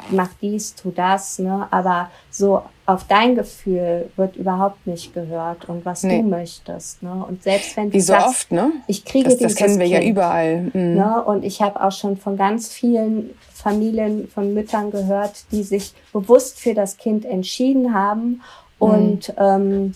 mach 0.09 0.29
dies, 0.41 0.73
tu 0.73 0.89
das, 0.89 1.37
ne? 1.37 1.67
Aber 1.69 2.09
so 2.31 2.63
auf 2.87 3.03
dein 3.07 3.35
Gefühl 3.35 4.09
wird 4.15 4.37
überhaupt 4.37 4.87
nicht 4.87 5.13
gehört 5.13 5.69
und 5.69 5.85
was 5.85 6.01
nee. 6.01 6.19
du 6.19 6.27
möchtest, 6.27 7.03
ne? 7.03 7.23
Und 7.27 7.43
selbst 7.43 7.77
wenn 7.77 7.91
du 7.91 7.93
Wie 7.93 8.01
so 8.01 8.13
sagst, 8.13 8.27
oft, 8.27 8.51
ne? 8.53 8.71
Ich 8.87 9.05
kriege 9.05 9.29
das, 9.29 9.37
das 9.37 9.55
kennen 9.55 9.77
wir 9.77 9.85
kind, 9.85 10.03
ja 10.03 10.09
überall. 10.09 10.71
Mhm. 10.73 10.95
Ne? 10.95 11.23
Und 11.23 11.43
ich 11.43 11.61
habe 11.61 11.79
auch 11.79 11.91
schon 11.91 12.17
von 12.17 12.37
ganz 12.37 12.69
vielen 12.69 13.31
Familien 13.53 14.27
von 14.29 14.51
Müttern 14.51 14.89
gehört, 14.89 15.43
die 15.51 15.61
sich 15.61 15.93
bewusst 16.11 16.59
für 16.59 16.73
das 16.73 16.97
Kind 16.97 17.23
entschieden 17.23 17.93
haben 17.93 18.41
und 18.79 19.29
mhm. 19.29 19.35
ähm, 19.37 19.93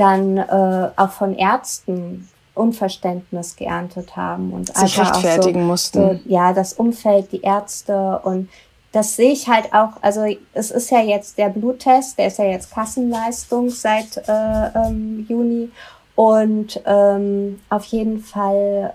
dann 0.00 0.38
äh, 0.38 0.90
auch 0.96 1.10
von 1.10 1.34
Ärzten 1.34 2.28
Unverständnis 2.54 3.56
geerntet 3.56 4.16
haben 4.16 4.52
und 4.52 4.74
sich 4.76 4.98
rechtfertigen 4.98 5.60
so, 5.60 5.66
mussten. 5.66 5.98
So, 5.98 6.20
ja, 6.26 6.52
das 6.52 6.72
Umfeld, 6.72 7.32
die 7.32 7.42
Ärzte 7.42 8.20
und 8.24 8.48
das 8.92 9.14
sehe 9.14 9.30
ich 9.30 9.48
halt 9.48 9.72
auch, 9.72 10.02
also 10.02 10.24
es 10.52 10.70
ist 10.72 10.90
ja 10.90 11.00
jetzt 11.00 11.38
der 11.38 11.48
Bluttest, 11.48 12.18
der 12.18 12.26
ist 12.26 12.38
ja 12.38 12.46
jetzt 12.46 12.72
Kassenleistung 12.72 13.70
seit 13.70 14.16
äh, 14.26 14.66
ähm, 14.74 15.26
Juni 15.28 15.70
und 16.16 16.80
ähm, 16.86 17.60
auf 17.70 17.84
jeden 17.84 18.20
Fall, 18.20 18.92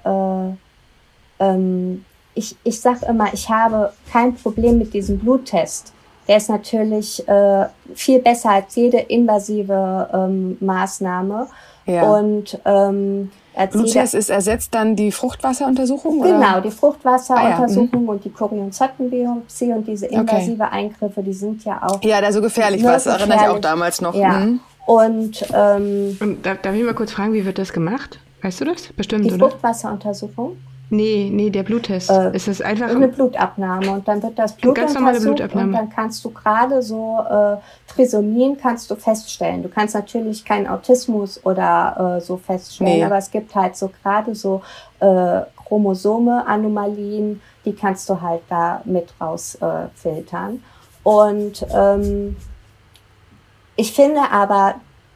äh, 1.39 1.43
ähm, 1.43 2.03
ich, 2.33 2.57
ich 2.63 2.81
sage 2.81 3.05
immer, 3.05 3.33
ich 3.33 3.49
habe 3.49 3.93
kein 4.11 4.35
Problem 4.35 4.77
mit 4.79 4.93
diesem 4.93 5.17
Bluttest. 5.17 5.93
Der 6.27 6.37
ist 6.37 6.49
natürlich 6.49 7.27
äh, 7.27 7.65
viel 7.93 8.19
besser 8.19 8.51
als 8.51 8.75
jede 8.75 8.97
invasive 8.97 10.09
ähm, 10.13 10.57
Maßnahme. 10.59 11.47
Ja. 11.85 12.03
Und 12.03 12.59
ähm, 12.65 13.31
Bluttest 13.71 14.15
ist 14.15 14.29
ersetzt 14.29 14.73
dann 14.73 14.95
die 14.95 15.11
Fruchtwasseruntersuchung? 15.11 16.19
Oder? 16.19 16.31
Genau, 16.31 16.59
die 16.59 16.71
Fruchtwasseruntersuchung 16.71 17.89
ah, 17.91 17.95
ja. 17.95 17.99
Mhm. 17.99 18.09
und 18.09 18.25
die 18.25 18.31
Chorionzettenbiopsie 18.31 19.71
und 19.71 19.87
diese 19.87 20.07
invasive 20.07 20.63
okay. 20.63 20.71
Eingriffe, 20.71 21.23
die 21.23 21.33
sind 21.33 21.63
ja 21.63 21.81
auch. 21.83 22.03
Ja, 22.03 22.19
da 22.21 22.31
so 22.31 22.41
gefährlich 22.41 22.83
war 22.83 22.95
es, 22.95 23.05
erinnere 23.05 23.37
ich 23.37 23.47
auch 23.47 23.59
damals 23.59 24.01
noch. 24.01 24.15
Ja. 24.15 24.39
Mhm. 24.39 24.59
Und, 24.85 25.45
ähm, 25.53 26.17
und 26.19 26.45
darf, 26.45 26.61
darf 26.61 26.75
ich 26.75 26.83
mal 26.83 26.93
kurz 26.93 27.11
fragen, 27.11 27.33
wie 27.33 27.45
wird 27.45 27.57
das 27.57 27.71
gemacht? 27.71 28.19
Weißt 28.41 28.61
du 28.61 28.65
das? 28.65 28.93
Bestimmt, 28.93 29.25
die 29.25 29.33
oder? 29.33 29.49
Fruchtwasseruntersuchung? 29.49 30.57
Nee, 30.89 31.29
nee, 31.33 31.49
der 31.49 31.63
Bluttest. 31.63 32.09
Äh, 32.09 32.35
ist 32.35 32.47
das 32.47 32.61
einfach 32.61 32.89
eine 32.89 33.07
Blutabnahme 33.07 33.91
und 33.91 34.07
dann 34.07 34.21
wird 34.21 34.37
das 34.37 34.55
Blut 34.55 34.75
ganz 34.75 34.93
normale 34.93 35.19
Blutabnahme. 35.19 35.67
und 35.67 35.73
dann 35.73 35.89
kannst 35.89 36.23
du 36.23 36.29
gerade 36.29 36.81
so 36.81 37.19
äh, 37.29 37.57
Trisomien 37.91 38.57
kannst 38.57 38.91
du 38.91 38.95
feststellen. 38.95 39.63
Du 39.63 39.69
kannst 39.69 39.95
natürlich 39.95 40.45
keinen 40.45 40.67
Autismus 40.67 41.43
oder 41.43 42.17
äh, 42.17 42.21
so 42.21 42.37
feststellen, 42.37 42.97
nee. 42.97 43.03
aber 43.03 43.17
es 43.17 43.31
gibt 43.31 43.55
halt 43.55 43.75
so 43.75 43.91
gerade 44.03 44.35
so 44.35 44.61
äh, 44.99 45.41
Chromosome 45.67 46.45
Anomalien, 46.45 47.41
die 47.65 47.73
kannst 47.73 48.07
du 48.09 48.21
halt 48.21 48.41
da 48.49 48.81
mit 48.85 49.13
rausfiltern. 49.19 50.55
Äh, 50.55 51.09
und 51.09 51.65
ähm, 51.75 52.35
ich 53.75 53.91
finde 53.93 54.21
aber, 54.31 54.75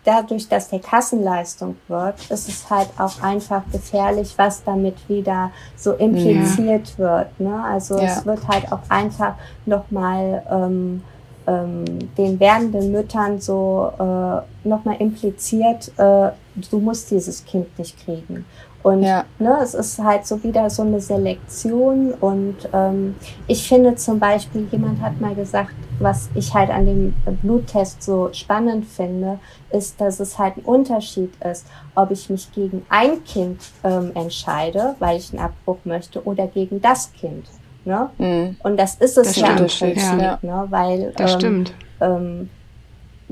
dadurch, 0.10 0.48
dass 0.50 0.70
der 0.70 0.80
Kassenleistung 0.80 1.78
wird, 1.88 2.20
ist 2.32 2.50
es 2.50 2.68
halt 2.70 2.90
auch 2.98 3.22
einfach 3.22 3.62
gefährlich, 3.72 4.34
was 4.38 4.64
damit 4.64 4.98
wieder 5.08 5.52
so 5.76 5.94
impliziert 5.94 6.96
ja. 6.98 6.98
wird. 6.98 7.40
Ne? 7.40 7.64
Also 7.64 7.98
ja. 7.98 8.06
es 8.06 8.26
wird 8.26 8.48
halt 8.48 8.72
auch 8.72 8.82
einfach 8.90 9.36
nochmal 9.68 10.44
ähm, 10.50 11.04
ähm, 11.46 11.86
den 12.18 12.40
werdenden 12.40 12.92
Müttern 12.92 13.40
so 13.40 13.92
äh, 14.00 14.68
nochmal 14.68 14.96
impliziert, 15.00 15.92
äh, 15.98 16.32
du 16.70 16.80
musst 16.80 17.12
dieses 17.12 17.46
Kind 17.46 17.78
nicht 17.78 18.04
kriegen. 18.04 18.46
Und 18.82 19.04
ja. 19.04 19.26
ne, 19.40 19.58
es 19.62 19.74
ist 19.74 20.00
halt 20.00 20.26
so 20.26 20.42
wieder 20.44 20.70
so 20.70 20.84
eine 20.84 21.02
Selektion. 21.02 22.14
Und 22.14 22.56
ähm, 22.72 23.16
ich 23.48 23.68
finde 23.68 23.96
zum 23.96 24.20
Beispiel, 24.20 24.68
jemand 24.72 25.02
hat 25.02 25.20
mal 25.20 25.36
gesagt, 25.36 25.74
was 26.00 26.30
ich 26.34 26.54
halt 26.54 26.70
an 26.70 26.86
dem 26.86 27.14
Bluttest 27.42 28.02
so 28.02 28.30
spannend 28.32 28.86
finde, 28.86 29.40
ist, 29.72 30.00
dass 30.00 30.20
es 30.20 30.40
halt 30.40 30.58
ein 30.58 30.64
Unterschied 30.64 31.32
ist, 31.44 31.68
ob 31.96 32.12
ich 32.12 32.30
mich 32.30 32.52
gegen 32.54 32.86
ein 32.90 33.24
Kind 33.26 33.62
ähm, 33.84 34.12
entscheide, 34.14 34.96
weil 35.00 35.18
ich 35.18 35.34
einen 35.34 35.44
Abbruch 35.44 35.80
möchte, 35.84 36.24
oder 36.26 36.48
gegen 36.48 36.82
das 36.82 37.12
Kind. 37.12 37.48
Ne? 37.84 38.10
Mhm. 38.18 38.56
Und 38.64 38.78
das 38.78 38.96
ist 38.96 39.18
es 39.18 39.28
das 39.28 39.36
ja 39.36 39.50
im 39.50 39.56
Prinzip, 39.58 39.98
ja. 39.98 40.40
Ne? 40.42 40.66
weil 40.70 41.14
das 41.18 41.34
ähm, 41.34 41.40
stimmt. 41.40 41.74
Ähm, 42.00 42.50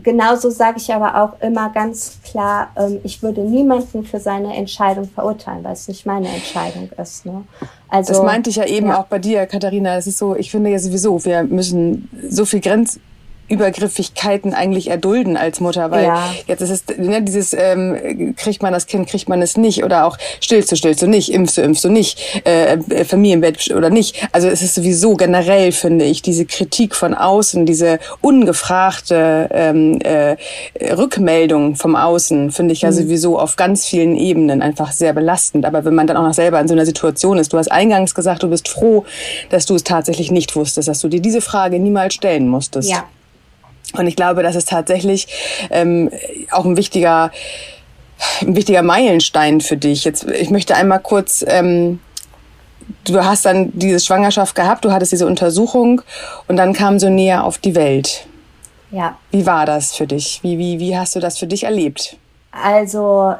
genauso 0.04 0.50
sage 0.50 0.78
ich 0.78 0.94
aber 0.94 1.22
auch 1.22 1.42
immer 1.42 1.70
ganz 1.70 2.20
klar, 2.24 2.70
ähm, 2.76 3.00
ich 3.04 3.22
würde 3.24 3.42
niemanden 3.42 4.04
für 4.04 4.20
seine 4.20 4.56
Entscheidung 4.56 5.10
verurteilen, 5.10 5.64
weil 5.64 5.74
es 5.74 5.88
nicht 5.88 6.06
meine 6.06 6.30
Entscheidung 6.30 6.90
ist. 7.02 7.26
Ne? 7.26 7.44
Also, 7.90 8.14
das 8.14 8.24
meinte 8.24 8.50
ich 8.50 8.58
ja 8.58 8.66
eben 8.66 8.88
ja. 8.88 9.00
auch 9.00 9.06
bei 9.06 9.20
dir, 9.20 9.46
Katharina. 9.46 9.98
Es 9.98 10.08
ist 10.08 10.18
so, 10.18 10.36
ich 10.36 10.52
finde 10.52 10.70
ja 10.70 10.80
sowieso, 10.80 11.24
wir 11.26 11.44
müssen 11.44 12.10
so 12.30 12.46
viel 12.46 12.62
Grenz 12.62 13.00
Übergriffigkeiten 13.50 14.54
eigentlich 14.54 14.90
erdulden 14.90 15.38
als 15.38 15.60
Mutter, 15.60 15.92
weil 15.92 16.06
ja. 16.06 16.34
jetzt 16.48 16.62
ist 16.62 16.70
es 16.70 16.98
ne, 16.98 17.22
dieses 17.22 17.54
ähm, 17.54 18.36
kriegt 18.36 18.62
man 18.62 18.74
das 18.74 18.88
Kind, 18.88 19.08
kriegt 19.08 19.30
man 19.30 19.42
es 19.42 19.58
nicht 19.58 19.84
oder 19.84 20.06
auch 20.06 20.18
stillst 20.42 20.72
du, 20.72 20.76
stillst 20.76 21.02
du 21.02 21.08
nicht, 21.08 21.32
impfst 21.32 21.58
du, 21.58 21.62
impfst 21.62 21.84
du 21.86 21.90
nicht, 21.90 22.20
äh, 22.46 22.74
äh, 22.74 23.06
Familienbett 23.06 23.72
oder 23.72 23.90
nicht. 23.90 24.28
Also 24.32 24.48
es 24.48 24.62
ist 24.62 24.76
sowieso 24.76 25.16
generell 25.16 25.72
finde 25.72 26.06
ich 26.06 26.22
diese 26.22 26.46
Kritik 26.46 26.96
von 26.96 27.14
außen, 27.14 27.66
diese 27.66 28.00
ungefragte 28.22 29.50
ähm, 29.52 30.00
äh, 30.02 30.36
Rückmeldung 30.94 31.76
vom 31.76 31.96
Außen 31.96 32.52
finde 32.52 32.74
ich 32.74 32.82
ja 32.82 32.92
mhm. 32.92 32.96
sowieso 32.96 33.40
auf 33.40 33.56
ganz 33.56 33.86
vielen 33.86 34.16
Ebenen 34.16 34.62
einfach 34.62 34.92
sehr 34.92 35.14
belastend. 35.14 35.66
Aber 35.66 35.86
wenn 35.86 35.96
man 35.96 36.08
dann 36.08 36.18
auch 36.18 36.24
noch 36.24 36.34
selber 36.34 36.60
in 36.60 36.68
so 36.68 36.74
einer 36.74 36.86
Situation 36.86 37.38
ist, 37.38 37.54
du 37.54 37.58
hast 37.58 37.72
eingangs 37.72 38.14
gesagt, 38.14 38.44
du 38.44 38.50
bist 38.50 38.68
froh, 38.68 39.06
dass 39.50 39.66
du 39.66 39.76
es 39.76 39.84
tatsächlich 39.84 40.32
nicht 40.32 40.56
wusstest, 40.56 40.88
dass 40.88 41.00
du 41.00 41.08
dir 41.08 41.22
diese 41.22 41.42
Frage 41.42 41.80
niemals 41.80 42.14
stellen 42.14 42.48
musstest. 42.48 42.90
Ja. 42.90 43.06
Und 43.94 44.08
ich 44.08 44.16
glaube, 44.16 44.44
das 44.44 44.56
ist 44.56 44.70
tatsächlich 44.70 45.28
ähm, 45.70 46.12
auch 46.52 46.66
ein 46.66 46.78
wichtiger, 46.78 47.32
ein 48.42 48.56
wichtiger 48.56 48.82
Meilenstein 48.82 49.62
für 49.62 49.78
dich. 49.78 50.04
Jetzt, 50.04 50.26
ich 50.30 50.50
möchte 50.50 50.76
einmal 50.76 51.00
kurz, 51.00 51.44
ähm, 51.48 52.00
du 53.06 53.24
hast 53.24 53.46
dann 53.46 53.72
diese 53.74 54.00
Schwangerschaft 54.00 54.56
gehabt, 54.56 54.86
du 54.86 54.92
hattest 54.92 55.12
diese 55.12 55.28
Untersuchung 55.28 56.02
und 56.48 56.58
dann 56.58 56.74
kam 56.74 57.00
so 57.00 57.10
näher 57.10 57.44
auf 57.44 57.58
die 57.58 57.76
Welt. 57.76 58.28
Ja. 58.92 59.18
Wie 59.32 59.46
war 59.46 59.66
das 59.66 59.94
für 59.94 60.08
dich? 60.08 60.40
Wie, 60.44 60.58
wie, 60.58 60.80
wie 60.80 60.98
hast 60.98 61.16
du 61.16 61.20
das 61.20 61.38
für 61.38 61.48
dich 61.48 61.64
erlebt? 61.64 62.18
Also 62.52 63.36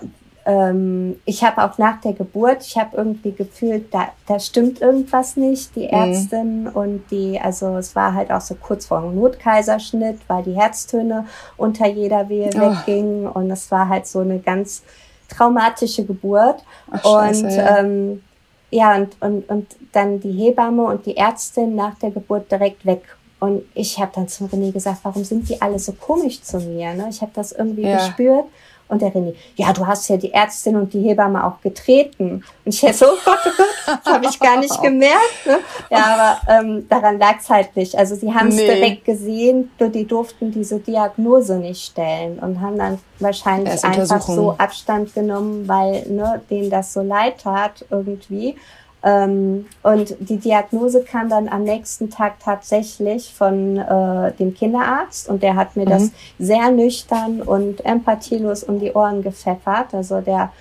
ähm, 0.48 1.20
ich 1.26 1.44
habe 1.44 1.62
auch 1.62 1.78
nach 1.78 2.00
der 2.00 2.14
Geburt, 2.14 2.66
ich 2.66 2.78
habe 2.78 2.96
irgendwie 2.96 3.34
gefühlt, 3.34 3.94
da, 3.94 4.08
da 4.28 4.40
stimmt 4.40 4.80
irgendwas 4.80 5.36
nicht. 5.36 5.76
Die 5.76 5.88
mhm. 5.88 5.94
Ärztin 5.94 6.64
mhm. 6.64 6.68
und 6.70 7.04
die, 7.12 7.38
also 7.38 7.76
es 7.76 7.98
war 7.98 8.14
halt 8.14 8.32
auch 8.32 8.40
so 8.40 8.56
kurz 8.56 8.86
vor 8.86 9.02
dem 9.02 9.16
Notkaiserschnitt, 9.16 10.20
weil 10.28 10.44
die 10.44 10.56
Herztöne 10.56 11.26
unter 11.58 11.88
jeder 11.88 12.30
Wehe 12.30 12.50
oh. 12.56 12.60
weggingen 12.60 13.28
und 13.28 13.52
es 13.52 13.70
war 13.72 13.90
halt 13.90 14.08
so 14.08 14.20
eine 14.20 14.40
ganz 14.40 14.84
traumatische 15.28 16.06
Geburt. 16.06 16.64
Ach, 16.92 17.04
Scheiße, 17.04 17.46
und 17.46 17.52
ja. 17.52 17.78
Ähm, 17.80 18.24
ja, 18.72 18.96
und, 18.96 19.22
und, 19.22 19.50
und 19.50 19.76
dann 19.92 20.22
die 20.22 20.32
Hebamme 20.32 20.84
und 20.84 21.06
die 21.06 21.18
Ärztin 21.18 21.76
nach 21.76 21.96
der 22.00 22.12
Geburt 22.12 22.50
direkt 22.50 22.86
weg. 22.86 23.04
Und 23.42 23.64
ich 23.74 24.00
habe 24.00 24.12
dann 24.16 24.30
zu 24.30 24.46
René 24.46 24.72
gesagt, 24.72 25.00
warum 25.04 25.26
sind 25.26 25.50
die 25.50 25.62
alle 25.62 25.78
so 25.78 25.92
komisch 25.92 26.42
zu 26.42 26.60
mir? 26.60 26.94
Ne? 26.94 27.08
Ich 27.10 27.22
habe 27.22 27.32
das 27.36 27.52
irgendwie 27.52 27.84
ja. 27.84 27.98
gespürt. 27.98 28.46
Und 28.90 29.02
der 29.02 29.12
René, 29.12 29.34
ja, 29.56 29.74
du 29.74 29.86
hast 29.86 30.08
ja 30.08 30.18
die 30.18 30.34
Ärztin 30.34 30.78
und 30.78 30.94
die 30.94 31.02
Hebamme 31.02 31.46
auch 31.46 31.62
getreten. 31.62 32.44
Und 32.64 32.74
ich 32.74 32.80
so, 32.96 33.06
oh 33.06 33.18
Gott, 33.26 33.40
oh 33.46 33.50
Gott, 33.58 34.00
das 34.04 34.14
habe 34.14 34.26
ich 34.26 34.40
gar 34.40 34.60
nicht 34.60 34.82
gemerkt. 34.82 35.46
Ne? 35.46 35.60
Ja, 35.90 36.38
aber 36.48 36.62
ähm, 36.62 36.88
daran 36.88 37.20
lag 37.20 37.40
es 37.40 37.50
halt 37.50 37.76
nicht. 37.76 37.96
Also 37.98 38.16
sie 38.16 38.34
haben 38.34 38.48
es 38.48 38.56
nee. 38.56 38.66
direkt 38.66 39.06
gesehen, 39.06 39.72
nur 39.80 39.90
die 39.90 40.06
durften 40.06 40.52
diese 40.52 40.80
Diagnose 40.80 41.58
nicht 41.58 41.84
stellen 41.84 42.40
und 42.40 42.62
haben 42.62 42.78
dann 42.78 43.00
wahrscheinlich 43.20 43.84
einfach 43.84 44.22
so 44.22 44.56
Abstand 44.58 45.14
genommen, 45.14 45.68
weil 45.68 46.08
ne, 46.08 46.42
denen 46.50 46.70
das 46.70 46.94
so 46.94 47.02
leid 47.02 47.42
tat 47.42 47.86
irgendwie. 47.90 48.56
Ähm, 49.04 49.66
und 49.84 50.16
die 50.20 50.38
Diagnose 50.38 51.04
kam 51.04 51.30
dann 51.30 51.48
am 51.48 51.64
nächsten 51.64 52.10
Tag 52.10 52.40
tatsächlich 52.40 53.34
von 53.34 53.78
äh, 53.78 54.32
dem 54.34 54.54
Kinderarzt 54.54 55.30
und 55.30 55.44
der 55.44 55.56
hat 55.56 55.76
mir 55.76 55.86
mhm. 55.86 55.90
das 55.90 56.12
sehr 56.40 56.72
nüchtern 56.72 57.42
und 57.42 57.86
empathielos 57.86 58.64
um 58.64 58.80
die 58.80 58.92
Ohren 58.92 59.22
gepfeffert. 59.22 59.94
Also 59.94 60.22
der 60.22 60.52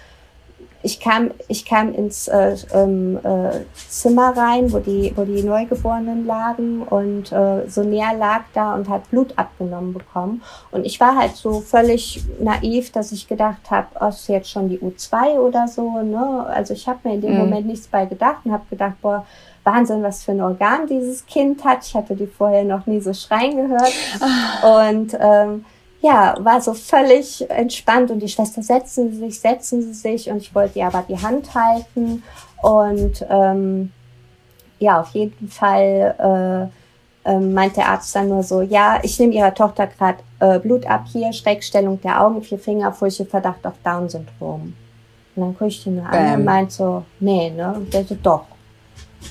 ich 0.87 1.01
kam, 1.01 1.33
ich 1.49 1.65
kam 1.65 1.93
ins 1.93 2.29
äh, 2.29 2.57
ähm, 2.73 3.19
äh, 3.25 3.65
Zimmer 3.89 4.37
rein, 4.37 4.73
wo 4.73 4.79
die, 4.79 5.13
wo 5.17 5.25
die 5.25 5.43
Neugeborenen 5.43 6.25
lagen 6.25 6.83
und 6.83 7.33
äh, 7.33 7.69
so 7.69 7.83
näher 7.83 8.15
lag 8.17 8.43
da 8.55 8.73
und 8.77 8.89
hat 8.89 9.11
Blut 9.11 9.35
abgenommen 9.37 9.93
bekommen. 9.93 10.43
Und 10.71 10.87
ich 10.87 11.01
war 11.01 11.17
halt 11.17 11.35
so 11.35 11.61
völlig 11.61 12.23
naiv, 12.39 12.93
dass 12.93 13.11
ich 13.11 13.27
gedacht 13.27 13.69
habe, 13.69 13.89
oh, 14.01 14.07
ist 14.07 14.29
jetzt 14.29 14.49
schon 14.49 14.69
die 14.69 14.79
U2 14.79 15.41
oder 15.41 15.67
so. 15.67 16.01
Ne? 16.03 16.47
Also 16.47 16.73
ich 16.73 16.87
habe 16.87 17.01
mir 17.03 17.15
in 17.17 17.21
dem 17.21 17.33
mhm. 17.33 17.39
Moment 17.39 17.67
nichts 17.67 17.89
bei 17.89 18.07
gedacht 18.07 18.43
und 18.45 18.53
habe 18.53 18.65
gedacht, 18.71 18.95
boah, 19.03 19.27
Wahnsinn, 19.65 20.05
was 20.05 20.23
für 20.23 20.31
ein 20.31 20.41
Organ 20.41 20.87
dieses 20.87 21.27
Kind 21.27 21.65
hat. 21.65 21.85
Ich 21.85 21.97
hatte 21.97 22.15
die 22.15 22.29
vorher 22.29 22.63
noch 22.63 22.87
nie 22.87 23.01
so 23.01 23.13
schreien 23.13 23.57
gehört. 23.57 23.93
Ah. 24.21 24.89
Und 24.89 25.19
ähm, 25.19 25.65
ja, 26.07 26.37
war 26.39 26.61
so 26.61 26.73
völlig 26.73 27.49
entspannt 27.51 28.11
und 28.11 28.21
die 28.21 28.29
Schwester 28.29 28.63
setzen 28.63 29.13
sie 29.13 29.19
sich, 29.19 29.41
setzen 29.41 29.83
sie 29.83 29.93
sich 29.93 30.31
und 30.31 30.39
ich 30.39 30.55
wollte 30.55 30.79
ihr 30.79 30.87
aber 30.87 31.05
die 31.09 31.21
Hand 31.21 31.55
halten 31.55 32.23
und 32.63 33.27
ähm, 33.29 33.93
ja, 34.79 35.01
auf 35.01 35.11
jeden 35.11 35.49
Fall 35.49 36.71
äh, 37.25 37.31
äh, 37.31 37.41
meint 37.41 37.77
der 37.77 37.89
Arzt 37.89 38.15
dann 38.15 38.29
nur 38.29 38.43
so, 38.43 38.63
ja, 38.63 39.01
ich 39.03 39.19
nehme 39.19 39.35
ihrer 39.35 39.55
Tochter 39.55 39.89
gerade 39.89 40.19
äh, 40.39 40.59
Blut 40.61 40.87
ab 40.87 41.07
hier, 41.11 41.33
Schrägstellung 41.33 42.01
der 42.01 42.23
Augen, 42.23 42.43
vier 42.43 42.59
Fingerfurche, 42.59 43.25
Verdacht 43.25 43.67
auf 43.67 43.75
Down-Syndrom. 43.83 44.75
Und 45.35 45.43
dann 45.43 45.53
gucke 45.53 45.67
ich 45.67 45.87
ihn 45.87 45.97
nur 45.97 46.07
an 46.07 46.35
und 46.37 46.45
meint 46.45 46.73
so, 46.73 47.05
nee, 47.21 47.51
ne? 47.51 47.75
Und 47.77 47.93
der 47.93 48.05
so, 48.05 48.17
doch. 48.23 48.47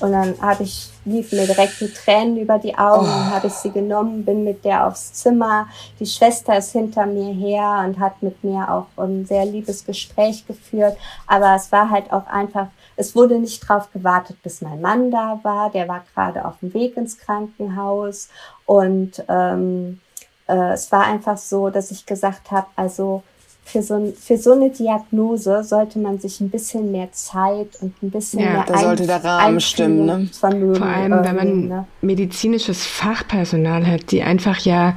Und 0.00 0.12
dann 0.12 0.34
habe 0.40 0.64
ich, 0.64 0.90
liefen 1.04 1.38
mir 1.38 1.46
direkt 1.46 1.80
die 1.80 1.92
Tränen 1.92 2.36
über 2.36 2.58
die 2.58 2.76
Augen, 2.76 3.06
oh. 3.06 3.30
habe 3.30 3.46
ich 3.46 3.52
sie 3.52 3.70
genommen, 3.70 4.24
bin 4.24 4.44
mit 4.44 4.64
der 4.64 4.86
aufs 4.86 5.12
Zimmer. 5.12 5.68
Die 6.00 6.06
Schwester 6.06 6.56
ist 6.58 6.72
hinter 6.72 7.06
mir 7.06 7.32
her 7.32 7.84
und 7.86 7.98
hat 7.98 8.22
mit 8.22 8.42
mir 8.44 8.70
auch 8.70 8.86
ein 9.02 9.26
sehr 9.26 9.44
liebes 9.46 9.84
Gespräch 9.84 10.46
geführt. 10.46 10.96
Aber 11.26 11.54
es 11.54 11.72
war 11.72 11.90
halt 11.90 12.12
auch 12.12 12.26
einfach, 12.26 12.68
es 12.96 13.14
wurde 13.14 13.38
nicht 13.38 13.60
drauf 13.60 13.90
gewartet, 13.92 14.42
bis 14.42 14.62
mein 14.62 14.80
Mann 14.80 15.10
da 15.10 15.40
war. 15.42 15.70
Der 15.70 15.88
war 15.88 16.04
gerade 16.14 16.44
auf 16.44 16.54
dem 16.60 16.74
Weg 16.74 16.96
ins 16.96 17.18
Krankenhaus. 17.18 18.28
Und 18.64 19.22
ähm, 19.28 20.00
äh, 20.48 20.72
es 20.72 20.90
war 20.92 21.04
einfach 21.04 21.38
so, 21.38 21.70
dass 21.70 21.90
ich 21.90 22.06
gesagt 22.06 22.50
habe, 22.50 22.66
also 22.76 23.22
für 23.66 23.82
so, 23.82 24.14
für 24.16 24.38
so 24.38 24.52
eine 24.52 24.70
Diagnose 24.70 25.64
sollte 25.64 25.98
man 25.98 26.20
sich 26.20 26.40
ein 26.40 26.50
bisschen 26.50 26.92
mehr 26.92 27.10
Zeit 27.10 27.66
und 27.80 28.00
ein 28.00 28.10
bisschen 28.12 28.38
ja, 28.38 28.50
mehr 28.50 28.64
da 28.64 28.78
sollte 28.78 29.08
der 29.08 29.24
Rahmen 29.24 29.60
stimmen. 29.60 30.06
Ne? 30.06 30.28
Vermögen, 30.32 30.76
Vor 30.76 30.86
allem, 30.86 31.24
wenn 31.24 31.36
man 31.36 31.68
ne? 31.68 31.86
medizinisches 32.00 32.86
Fachpersonal 32.86 33.84
hat, 33.84 34.12
die 34.12 34.22
einfach 34.22 34.60
ja 34.60 34.96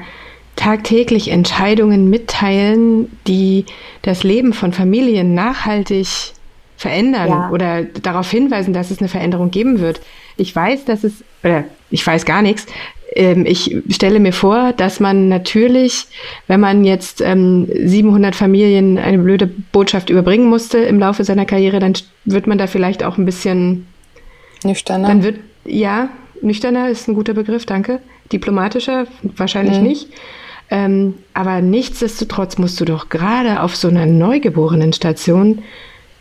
tagtäglich 0.56 1.30
Entscheidungen 1.30 2.12
mitteilen, 2.12 3.18
die 3.26 3.66
das 4.04 4.22
Leben 4.24 4.54
von 4.54 4.72
Familien 4.72 5.34
nachhaltig 5.34 6.08
verändern 6.78 7.30
ja. 7.30 7.50
oder 7.50 7.84
darauf 7.84 8.30
hinweisen, 8.30 8.72
dass 8.72 8.92
es 8.92 9.00
eine 9.00 9.10
Veränderung 9.10 9.50
geben 9.50 9.80
wird. 9.80 10.00
Ich 10.38 10.56
weiß, 10.56 10.86
dass 10.86 11.04
es, 11.04 11.24
oder 11.44 11.64
ich 11.90 12.06
weiß 12.06 12.24
gar 12.24 12.44
nichts, 12.44 12.68
ich 13.16 13.76
stelle 13.90 14.20
mir 14.20 14.34
vor, 14.34 14.74
dass 14.74 15.00
man 15.00 15.30
natürlich, 15.30 16.06
wenn 16.48 16.60
man 16.60 16.86
jetzt 16.86 17.22
ähm, 17.22 17.68
700 17.74 18.36
Familien 18.36 18.98
eine 18.98 19.18
blöde 19.18 19.48
Botschaft 19.48 20.10
überbringen 20.10 20.48
musste 20.48 20.78
im 20.78 21.00
Laufe 21.00 21.24
seiner 21.24 21.46
Karriere, 21.46 21.80
dann 21.80 21.94
wird 22.26 22.46
man 22.46 22.58
da 22.58 22.68
vielleicht 22.68 23.04
auch 23.04 23.18
ein 23.18 23.26
bisschen 23.26 23.88
nüchterner. 24.64 25.08
Dann 25.08 25.24
wird 25.24 25.40
ja 25.66 26.10
nüchterner 26.42 26.90
ist 26.90 27.08
ein 27.08 27.16
guter 27.16 27.34
Begriff, 27.34 27.66
danke. 27.66 28.00
Diplomatischer 28.32 29.08
wahrscheinlich 29.24 29.78
mhm. 29.78 29.84
nicht. 29.84 30.08
Ähm, 30.72 31.16
aber 31.34 31.62
nichtsdestotrotz 31.62 32.58
musst 32.58 32.80
du 32.80 32.86
doch 32.86 33.10
gerade 33.10 33.62
auf 33.64 33.76
so 33.76 33.88
einer 33.88 34.06
Neugeborenenstation, 34.06 35.64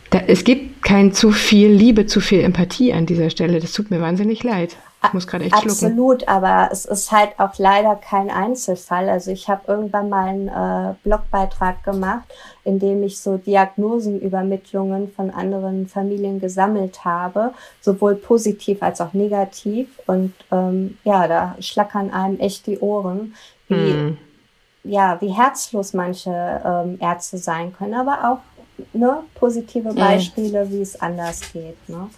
da, 0.09 0.21
es 0.25 0.43
gibt 0.43 0.81
kein 0.81 1.13
zu 1.13 1.31
viel 1.31 1.69
Liebe, 1.69 2.07
zu 2.07 2.19
viel 2.19 2.39
Empathie 2.39 2.93
an 2.93 3.05
dieser 3.05 3.29
Stelle. 3.29 3.59
Das 3.59 3.73
tut 3.73 3.91
mir 3.91 4.01
wahnsinnig 4.01 4.43
leid. 4.43 4.75
Ich 5.01 5.13
muss 5.13 5.27
gerade 5.27 5.45
echt 5.45 5.53
Absolut, 5.53 6.23
schlucken. 6.23 6.27
aber 6.27 6.69
es 6.71 6.83
ist 6.83 7.11
halt 7.11 7.31
auch 7.37 7.57
leider 7.57 7.95
kein 7.95 8.29
Einzelfall. 8.29 9.07
Also 9.07 9.31
ich 9.31 9.47
habe 9.47 9.61
irgendwann 9.67 10.09
mal 10.09 10.27
einen 10.27 10.47
äh, 10.49 10.93
Blogbeitrag 11.03 11.83
gemacht, 11.83 12.27
in 12.65 12.79
dem 12.79 13.01
ich 13.03 13.19
so 13.19 13.37
Diagnosenübermittlungen 13.37 15.11
von 15.13 15.31
anderen 15.31 15.87
Familien 15.87 16.41
gesammelt 16.41 17.05
habe, 17.05 17.53
sowohl 17.79 18.15
positiv 18.15 18.83
als 18.83 18.99
auch 18.99 19.13
negativ. 19.13 19.87
Und 20.05 20.33
ähm, 20.51 20.97
ja, 21.05 21.27
da 21.29 21.55
schlackern 21.61 22.11
einem 22.11 22.37
echt 22.39 22.67
die 22.67 22.79
Ohren, 22.79 23.35
wie, 23.69 23.91
hm. 23.91 24.17
ja, 24.83 25.19
wie 25.21 25.29
herzlos 25.29 25.93
manche 25.93 26.61
ähm, 26.65 26.97
Ärzte 26.99 27.37
sein 27.37 27.73
können, 27.73 27.93
aber 27.93 28.29
auch 28.29 28.39
ne, 28.91 29.23
positive 29.35 29.93
Beispiele, 29.93 30.61
hm. 30.61 30.71
wie 30.71 30.81
es 30.81 30.99
anders 30.99 31.53
geht. 31.53 31.87
Ne? 31.87 32.09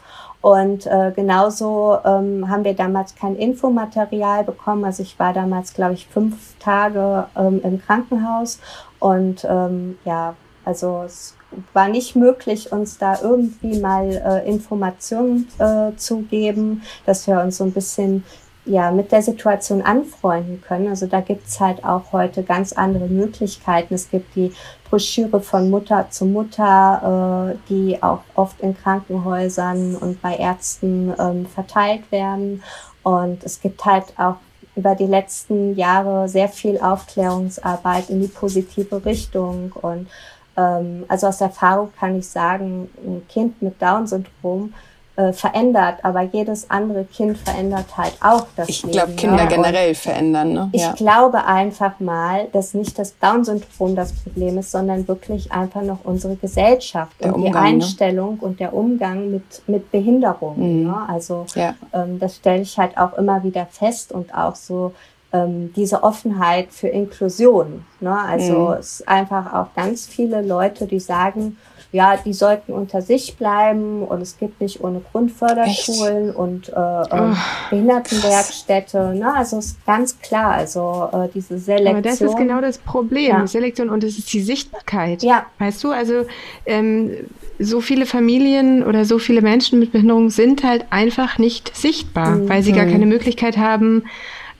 Und 0.41 0.87
äh, 0.87 1.11
genauso 1.15 1.99
ähm, 2.03 2.49
haben 2.49 2.63
wir 2.63 2.73
damals 2.73 3.15
kein 3.15 3.35
Infomaterial 3.35 4.43
bekommen. 4.43 4.83
Also 4.83 5.03
ich 5.03 5.19
war 5.19 5.33
damals, 5.33 5.73
glaube 5.73 5.93
ich, 5.93 6.07
fünf 6.07 6.55
Tage 6.59 7.27
ähm, 7.37 7.61
im 7.63 7.79
Krankenhaus. 7.79 8.59
Und 8.99 9.45
ähm, 9.47 9.99
ja, 10.03 10.35
also 10.65 11.03
es 11.05 11.35
war 11.73 11.89
nicht 11.89 12.15
möglich, 12.15 12.71
uns 12.71 12.97
da 12.97 13.19
irgendwie 13.21 13.79
mal 13.79 14.09
äh, 14.09 14.49
Informationen 14.49 15.47
äh, 15.59 15.95
zu 15.95 16.21
geben, 16.21 16.81
dass 17.05 17.27
wir 17.27 17.39
uns 17.41 17.57
so 17.57 17.63
ein 17.63 17.73
bisschen 17.73 18.23
ja, 18.65 18.91
mit 18.91 19.11
der 19.11 19.21
Situation 19.21 19.81
anfreunden 19.81 20.61
können. 20.61 20.87
Also 20.87 21.07
da 21.07 21.21
gibt's 21.21 21.59
halt 21.59 21.83
auch 21.83 22.11
heute 22.11 22.43
ganz 22.43 22.73
andere 22.73 23.07
Möglichkeiten. 23.07 23.93
Es 23.93 24.09
gibt 24.09 24.35
die 24.35 24.53
Broschüre 24.89 25.41
von 25.41 25.69
Mutter 25.69 26.07
zu 26.09 26.25
Mutter, 26.25 27.55
äh, 27.55 27.57
die 27.69 28.01
auch 28.03 28.19
oft 28.35 28.59
in 28.61 28.77
Krankenhäusern 28.77 29.95
und 29.95 30.21
bei 30.21 30.35
Ärzten 30.35 31.13
ähm, 31.17 31.45
verteilt 31.47 32.11
werden. 32.11 32.61
Und 33.03 33.43
es 33.43 33.61
gibt 33.61 33.83
halt 33.83 34.05
auch 34.17 34.35
über 34.75 34.95
die 34.95 35.07
letzten 35.07 35.75
Jahre 35.75 36.29
sehr 36.29 36.47
viel 36.47 36.79
Aufklärungsarbeit 36.79 38.09
in 38.09 38.21
die 38.21 38.27
positive 38.27 39.03
Richtung. 39.03 39.71
Und 39.81 40.07
ähm, 40.55 41.05
also 41.07 41.27
aus 41.27 41.41
Erfahrung 41.41 41.91
kann 41.99 42.19
ich 42.19 42.27
sagen, 42.27 42.89
ein 43.03 43.25
Kind 43.27 43.61
mit 43.61 43.81
Down-Syndrom 43.81 44.73
äh, 45.17 45.33
verändert, 45.33 45.99
aber 46.03 46.21
jedes 46.21 46.69
andere 46.69 47.03
Kind 47.03 47.37
verändert 47.37 47.97
halt 47.97 48.13
auch 48.21 48.47
das 48.55 48.69
Ich 48.69 48.81
glaube, 48.83 49.11
Kinder 49.13 49.43
ne? 49.43 49.49
generell 49.49 49.93
verändern. 49.93 50.53
Ne? 50.53 50.69
Ich 50.71 50.95
glaube 50.95 51.45
einfach 51.45 51.99
mal, 51.99 52.47
dass 52.53 52.73
nicht 52.73 52.97
das 52.97 53.19
Down-Syndrom 53.19 53.95
das 53.95 54.13
Problem 54.13 54.57
ist, 54.57 54.71
sondern 54.71 55.07
wirklich 55.09 55.51
einfach 55.51 55.81
noch 55.81 55.99
unsere 56.05 56.37
Gesellschaft 56.37 57.11
der 57.19 57.35
und 57.35 57.43
Umgang, 57.43 57.51
die 57.51 57.59
ne? 57.59 57.83
Einstellung 57.83 58.35
ne? 58.35 58.41
und 58.41 58.59
der 58.61 58.73
Umgang 58.73 59.31
mit, 59.31 59.61
mit 59.67 59.91
Behinderung. 59.91 60.55
Mhm. 60.57 60.87
Ne? 60.87 60.95
Also 61.09 61.45
ja. 61.55 61.75
ähm, 61.91 62.17
das 62.17 62.37
stelle 62.37 62.61
ich 62.61 62.77
halt 62.77 62.97
auch 62.97 63.13
immer 63.17 63.43
wieder 63.43 63.65
fest 63.65 64.13
und 64.13 64.33
auch 64.33 64.55
so 64.55 64.93
ähm, 65.33 65.73
diese 65.75 66.03
Offenheit 66.03 66.71
für 66.71 66.87
Inklusion. 66.87 67.85
Ne? 67.99 68.17
Also 68.17 68.53
mhm. 68.53 68.73
es 68.73 68.99
ist 68.99 69.07
einfach 69.07 69.53
auch 69.53 69.73
ganz 69.75 70.07
viele 70.07 70.41
Leute, 70.41 70.87
die 70.87 70.99
sagen, 70.99 71.57
ja, 71.93 72.15
die 72.17 72.33
sollten 72.33 72.71
unter 72.71 73.01
sich 73.01 73.35
bleiben 73.35 74.03
und 74.03 74.21
es 74.21 74.37
gibt 74.37 74.61
nicht 74.61 74.81
ohne 74.81 75.01
Grundförderschulen 75.11 76.29
Echt? 76.29 76.37
und 76.37 76.69
äh, 76.69 76.71
äh, 76.73 77.35
Behindertenwerkstätte. 77.69 79.13
Ne? 79.13 79.33
Also 79.33 79.59
ist 79.59 79.85
ganz 79.85 80.17
klar, 80.19 80.53
also 80.53 81.09
äh, 81.11 81.27
diese 81.33 81.59
Selektion. 81.59 81.95
Aber 81.95 82.01
das 82.01 82.21
ist 82.21 82.37
genau 82.37 82.61
das 82.61 82.77
Problem, 82.77 83.31
ja. 83.31 83.47
Selektion 83.47 83.89
und 83.89 84.05
es 84.05 84.17
ist 84.17 84.31
die 84.31 84.41
Sichtbarkeit. 84.41 85.21
Ja. 85.21 85.47
Weißt 85.59 85.83
du, 85.83 85.91
also 85.91 86.25
ähm, 86.65 87.11
so 87.59 87.81
viele 87.81 88.05
Familien 88.05 88.83
oder 88.83 89.03
so 89.03 89.19
viele 89.19 89.41
Menschen 89.41 89.79
mit 89.79 89.91
Behinderung 89.91 90.29
sind 90.29 90.63
halt 90.63 90.85
einfach 90.91 91.37
nicht 91.39 91.75
sichtbar, 91.75 92.37
mhm. 92.37 92.49
weil 92.49 92.63
sie 92.63 92.71
gar 92.71 92.85
keine 92.85 93.05
Möglichkeit 93.05 93.57
haben, 93.57 94.03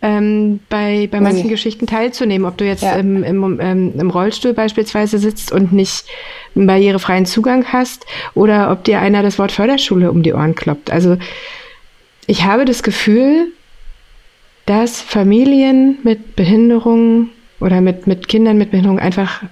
ähm, 0.01 0.59
bei, 0.69 1.07
bei 1.11 1.21
manchen 1.21 1.43
nee. 1.43 1.49
Geschichten 1.49 1.85
teilzunehmen. 1.87 2.47
Ob 2.47 2.57
du 2.57 2.65
jetzt 2.65 2.83
ja. 2.83 2.93
im, 2.93 3.23
im, 3.23 3.59
ähm, 3.61 3.93
im 3.97 4.09
Rollstuhl 4.09 4.53
beispielsweise 4.53 5.19
sitzt 5.19 5.51
und 5.51 5.71
nicht 5.73 6.05
einen 6.55 6.67
barrierefreien 6.67 7.25
Zugang 7.25 7.65
hast 7.71 8.05
oder 8.33 8.71
ob 8.71 8.83
dir 8.83 8.99
einer 8.99 9.21
das 9.21 9.37
Wort 9.37 9.51
Förderschule 9.51 10.11
um 10.11 10.23
die 10.23 10.33
Ohren 10.33 10.55
kloppt. 10.55 10.91
Also 10.91 11.17
ich 12.25 12.45
habe 12.45 12.65
das 12.65 12.83
Gefühl, 12.83 13.47
dass 14.65 15.01
Familien 15.01 15.99
mit 16.03 16.35
Behinderung 16.35 17.29
oder 17.59 17.81
mit, 17.81 18.07
mit 18.07 18.27
Kindern 18.27 18.57
mit 18.57 18.71
Behinderung 18.71 18.99
einfach 18.99 19.43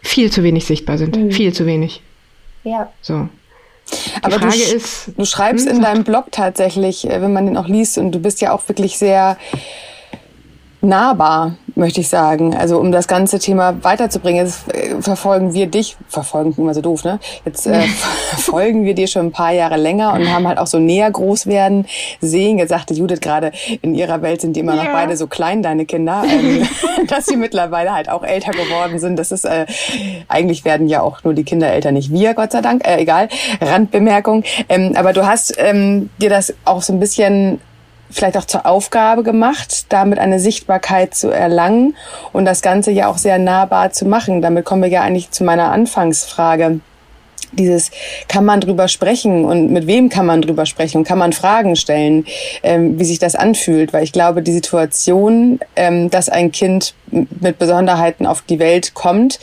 viel 0.00 0.30
zu 0.30 0.42
wenig 0.42 0.64
sichtbar 0.64 0.96
sind. 0.96 1.16
Mhm. 1.16 1.30
Viel 1.30 1.52
zu 1.52 1.66
wenig. 1.66 2.02
Ja. 2.64 2.92
So. 3.00 3.28
Die 3.90 4.24
Aber 4.24 4.38
Frage 4.38 4.56
du, 4.56 4.76
ist, 4.76 5.10
du 5.16 5.24
schreibst 5.24 5.66
hm, 5.66 5.76
in 5.76 5.82
deinem 5.82 6.04
Blog 6.04 6.26
tatsächlich, 6.30 7.08
äh, 7.08 7.20
wenn 7.22 7.32
man 7.32 7.46
den 7.46 7.56
auch 7.56 7.68
liest, 7.68 7.98
und 7.98 8.12
du 8.12 8.18
bist 8.18 8.40
ja 8.40 8.52
auch 8.52 8.66
wirklich 8.68 8.98
sehr 8.98 9.36
nahbar, 10.80 11.56
möchte 11.78 12.00
ich 12.00 12.08
sagen. 12.08 12.54
Also 12.54 12.78
um 12.78 12.92
das 12.92 13.08
ganze 13.08 13.38
Thema 13.38 13.82
weiterzubringen, 13.82 14.44
jetzt 14.44 14.72
äh, 14.74 15.00
verfolgen 15.00 15.54
wir 15.54 15.66
dich, 15.66 15.96
verfolgen 16.08 16.54
immer 16.58 16.74
so 16.74 16.80
doof, 16.80 17.04
ne? 17.04 17.20
Jetzt 17.44 17.66
äh, 17.66 17.82
folgen 18.36 18.84
wir 18.84 18.94
dir 18.94 19.06
schon 19.06 19.26
ein 19.26 19.32
paar 19.32 19.52
Jahre 19.52 19.76
länger 19.76 20.12
und 20.12 20.30
haben 20.30 20.46
halt 20.46 20.58
auch 20.58 20.66
so 20.66 20.78
näher 20.78 21.10
groß 21.10 21.46
werden 21.46 21.86
sehen. 22.20 22.58
Jetzt 22.58 22.70
sagte 22.70 22.94
Judith 22.94 23.20
gerade, 23.20 23.52
in 23.80 23.94
ihrer 23.94 24.20
Welt 24.22 24.40
sind 24.40 24.56
die 24.56 24.60
immer 24.60 24.74
ja. 24.74 24.84
noch 24.84 24.92
beide 24.92 25.16
so 25.16 25.28
klein, 25.28 25.62
deine 25.62 25.86
Kinder, 25.86 26.24
ähm, 26.28 26.68
dass 27.06 27.26
sie 27.26 27.36
mittlerweile 27.36 27.94
halt 27.94 28.08
auch 28.08 28.24
älter 28.24 28.50
geworden 28.50 28.98
sind. 28.98 29.16
Das 29.18 29.30
ist 29.30 29.44
äh, 29.44 29.66
eigentlich 30.26 30.64
werden 30.64 30.88
ja 30.88 31.00
auch 31.00 31.22
nur 31.22 31.34
die 31.34 31.44
Kinder 31.44 31.68
älter, 31.68 31.92
nicht 31.92 32.12
wir, 32.12 32.34
Gott 32.34 32.52
sei 32.52 32.60
Dank. 32.60 32.86
Äh, 32.86 33.00
egal, 33.00 33.28
Randbemerkung. 33.60 34.42
Ähm, 34.68 34.92
aber 34.96 35.12
du 35.12 35.26
hast 35.26 35.54
ähm, 35.58 36.10
dir 36.20 36.28
das 36.28 36.52
auch 36.64 36.82
so 36.82 36.92
ein 36.92 37.00
bisschen 37.00 37.60
vielleicht 38.10 38.36
auch 38.36 38.44
zur 38.44 38.66
Aufgabe 38.66 39.22
gemacht, 39.22 39.86
damit 39.90 40.18
eine 40.18 40.40
Sichtbarkeit 40.40 41.14
zu 41.14 41.30
erlangen 41.30 41.96
und 42.32 42.44
das 42.44 42.62
Ganze 42.62 42.90
ja 42.90 43.08
auch 43.08 43.18
sehr 43.18 43.38
nahbar 43.38 43.90
zu 43.92 44.06
machen. 44.06 44.42
Damit 44.42 44.64
kommen 44.64 44.82
wir 44.82 44.88
ja 44.88 45.02
eigentlich 45.02 45.30
zu 45.30 45.44
meiner 45.44 45.70
Anfangsfrage. 45.72 46.80
Dieses, 47.52 47.90
kann 48.28 48.44
man 48.44 48.60
drüber 48.60 48.88
sprechen 48.88 49.46
und 49.46 49.70
mit 49.70 49.86
wem 49.86 50.10
kann 50.10 50.26
man 50.26 50.42
drüber 50.42 50.66
sprechen 50.66 50.98
und 50.98 51.04
kann 51.04 51.16
man 51.16 51.32
Fragen 51.32 51.76
stellen, 51.76 52.26
ähm, 52.62 52.98
wie 52.98 53.04
sich 53.04 53.18
das 53.18 53.34
anfühlt? 53.34 53.94
Weil 53.94 54.04
ich 54.04 54.12
glaube, 54.12 54.42
die 54.42 54.52
Situation, 54.52 55.58
ähm, 55.74 56.10
dass 56.10 56.28
ein 56.28 56.52
Kind 56.52 56.94
mit 57.10 57.58
Besonderheiten 57.58 58.26
auf 58.26 58.42
die 58.42 58.58
Welt 58.58 58.92
kommt, 58.92 59.40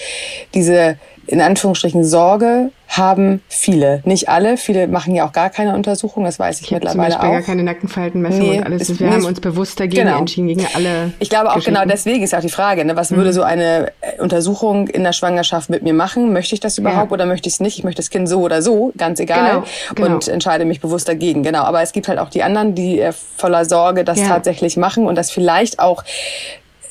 diese 0.53 0.97
in 1.27 1.41
Anführungsstrichen 1.41 2.03
Sorge 2.03 2.71
haben 2.87 3.41
viele. 3.47 4.01
Nicht 4.05 4.29
alle. 4.29 4.57
Viele 4.57 4.87
machen 4.87 5.15
ja 5.15 5.27
auch 5.27 5.31
gar 5.31 5.49
keine 5.49 5.73
Untersuchung, 5.73 6.23
das 6.23 6.39
weiß 6.39 6.59
ich, 6.61 6.67
ich 6.67 6.71
mittlerweile 6.71 7.11
zum 7.11 7.19
Beispiel 7.19 7.29
auch. 7.29 7.33
gar 7.33 7.41
keine 7.41 7.63
Nackenfaltenmessung 7.63 8.39
nee, 8.39 8.57
und 8.57 8.63
alles. 8.63 8.99
Wir 8.99 9.11
haben 9.11 9.25
uns 9.25 9.41
bewusst 9.41 9.79
dagegen 9.79 10.05
genau. 10.05 10.19
entschieden, 10.19 10.47
gegen 10.47 10.67
alle. 10.73 11.11
Ich 11.19 11.29
glaube 11.29 11.51
auch 11.51 11.63
genau 11.63 11.83
deswegen 11.85 12.23
ist 12.23 12.35
auch 12.35 12.41
die 12.41 12.49
Frage, 12.49 12.85
ne, 12.85 12.95
was 12.95 13.11
mhm. 13.11 13.17
würde 13.17 13.33
so 13.33 13.41
eine 13.41 13.91
äh, 14.01 14.21
Untersuchung 14.21 14.87
in 14.87 15.03
der 15.03 15.13
Schwangerschaft 15.13 15.69
mit 15.69 15.83
mir 15.83 15.93
machen? 15.93 16.31
Möchte 16.31 16.53
ich 16.53 16.61
das 16.61 16.77
überhaupt 16.77 17.11
ja. 17.11 17.15
oder 17.15 17.25
möchte 17.25 17.49
ich 17.49 17.55
es 17.55 17.59
nicht? 17.59 17.77
Ich 17.77 17.83
möchte 17.83 18.01
das 18.01 18.09
Kind 18.09 18.29
so 18.29 18.41
oder 18.41 18.61
so, 18.61 18.93
ganz 18.97 19.19
egal. 19.19 19.49
Genau, 19.49 19.65
genau. 19.95 20.15
Und 20.15 20.27
entscheide 20.27 20.65
mich 20.65 20.79
bewusst 20.79 21.07
dagegen. 21.07 21.43
Genau. 21.43 21.63
Aber 21.63 21.81
es 21.81 21.91
gibt 21.91 22.07
halt 22.07 22.19
auch 22.19 22.29
die 22.29 22.43
anderen, 22.43 22.75
die 22.75 22.99
äh, 22.99 23.13
voller 23.35 23.65
Sorge 23.65 24.03
das 24.03 24.19
ja. 24.19 24.27
tatsächlich 24.27 24.77
machen 24.77 25.07
und 25.07 25.15
das 25.15 25.31
vielleicht 25.31 25.79
auch 25.79 26.03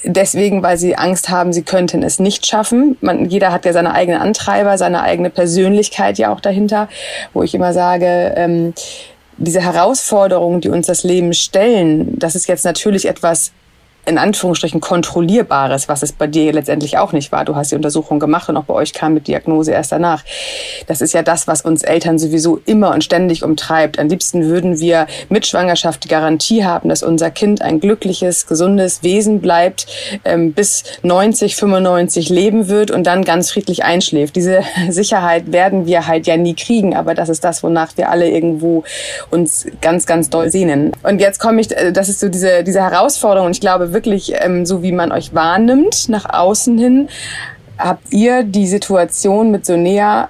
deswegen, 0.04 0.62
weil 0.62 0.76
sie 0.76 0.96
Angst 0.96 1.28
haben, 1.28 1.52
sie 1.52 1.62
könnten 1.62 2.02
es 2.02 2.18
nicht 2.18 2.46
schaffen. 2.46 2.96
Man, 3.00 3.28
jeder 3.28 3.52
hat 3.52 3.64
ja 3.64 3.72
seine 3.72 3.94
eigenen 3.94 4.20
Antreiber, 4.20 4.78
seine 4.78 5.02
eigene 5.02 5.30
Persönlichkeit 5.30 6.18
ja 6.18 6.32
auch 6.32 6.40
dahinter, 6.40 6.88
wo 7.32 7.42
ich 7.42 7.54
immer 7.54 7.72
sage, 7.72 8.34
ähm, 8.36 8.74
diese 9.36 9.60
Herausforderungen, 9.60 10.60
die 10.60 10.68
uns 10.68 10.86
das 10.86 11.02
Leben 11.02 11.32
stellen, 11.32 12.18
das 12.18 12.36
ist 12.36 12.46
jetzt 12.46 12.64
natürlich 12.64 13.06
etwas 13.06 13.52
in 14.06 14.18
Anführungsstrichen 14.18 14.80
kontrollierbares, 14.80 15.88
was 15.88 16.02
es 16.02 16.12
bei 16.12 16.26
dir 16.26 16.52
letztendlich 16.52 16.98
auch 16.98 17.12
nicht 17.12 17.32
war. 17.32 17.44
Du 17.44 17.56
hast 17.56 17.72
die 17.72 17.76
Untersuchung 17.76 18.18
gemacht 18.18 18.48
und 18.48 18.56
auch 18.56 18.64
bei 18.64 18.74
euch 18.74 18.92
kam 18.92 19.14
mit 19.14 19.26
Diagnose 19.28 19.72
erst 19.72 19.92
danach. 19.92 20.24
Das 20.86 21.00
ist 21.00 21.14
ja 21.14 21.22
das, 21.22 21.46
was 21.46 21.62
uns 21.62 21.82
Eltern 21.82 22.18
sowieso 22.18 22.60
immer 22.66 22.92
und 22.92 23.02
ständig 23.02 23.42
umtreibt. 23.42 23.98
Am 23.98 24.08
liebsten 24.08 24.44
würden 24.44 24.78
wir 24.78 25.06
mit 25.28 25.46
Schwangerschaft 25.46 26.04
die 26.04 26.08
Garantie 26.08 26.64
haben, 26.64 26.88
dass 26.88 27.02
unser 27.02 27.30
Kind 27.30 27.62
ein 27.62 27.80
glückliches, 27.80 28.46
gesundes 28.46 29.02
Wesen 29.02 29.40
bleibt, 29.40 29.86
ähm, 30.24 30.52
bis 30.52 30.84
90, 31.02 31.56
95 31.56 32.28
leben 32.28 32.68
wird 32.68 32.90
und 32.90 33.06
dann 33.06 33.24
ganz 33.24 33.50
friedlich 33.50 33.84
einschläft. 33.84 34.36
Diese 34.36 34.62
Sicherheit 34.90 35.52
werden 35.52 35.86
wir 35.86 36.06
halt 36.06 36.26
ja 36.26 36.36
nie 36.36 36.54
kriegen, 36.54 36.94
aber 36.94 37.14
das 37.14 37.28
ist 37.28 37.42
das, 37.44 37.62
wonach 37.62 37.96
wir 37.96 38.10
alle 38.10 38.28
irgendwo 38.28 38.84
uns 39.30 39.66
ganz, 39.80 40.04
ganz 40.04 40.28
doll 40.28 40.50
sehnen. 40.50 40.92
Und 41.02 41.20
jetzt 41.20 41.38
komme 41.40 41.60
ich, 41.62 41.74
äh, 41.74 41.92
das 41.92 42.10
ist 42.10 42.20
so 42.20 42.28
diese, 42.28 42.62
diese 42.64 42.82
Herausforderung. 42.82 43.46
Und 43.46 43.52
ich 43.52 43.60
glaube, 43.60 43.93
wirklich, 43.94 44.34
ähm, 44.36 44.66
so 44.66 44.82
wie 44.82 44.92
man 44.92 45.12
euch 45.12 45.34
wahrnimmt, 45.34 46.08
nach 46.08 46.26
außen 46.30 46.76
hin, 46.76 47.08
habt 47.78 48.12
ihr 48.12 48.42
die 48.42 48.66
Situation 48.66 49.50
mit 49.50 49.64
Sonea 49.64 50.28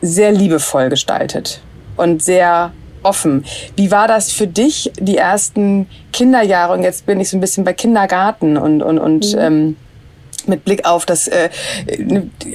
sehr 0.00 0.32
liebevoll 0.32 0.88
gestaltet 0.88 1.60
und 1.96 2.22
sehr 2.22 2.72
offen. 3.02 3.44
Wie 3.76 3.90
war 3.90 4.08
das 4.08 4.32
für 4.32 4.46
dich, 4.46 4.90
die 4.98 5.16
ersten 5.16 5.88
Kinderjahre? 6.12 6.72
Und 6.72 6.82
jetzt 6.82 7.06
bin 7.06 7.20
ich 7.20 7.30
so 7.30 7.36
ein 7.36 7.40
bisschen 7.40 7.64
bei 7.64 7.72
Kindergarten 7.72 8.56
und, 8.56 8.82
und, 8.82 8.98
und 8.98 9.32
mhm. 9.32 9.38
ähm, 9.38 9.76
mit 10.46 10.64
Blick 10.64 10.86
auf 10.86 11.06
das, 11.06 11.28
äh, 11.28 11.48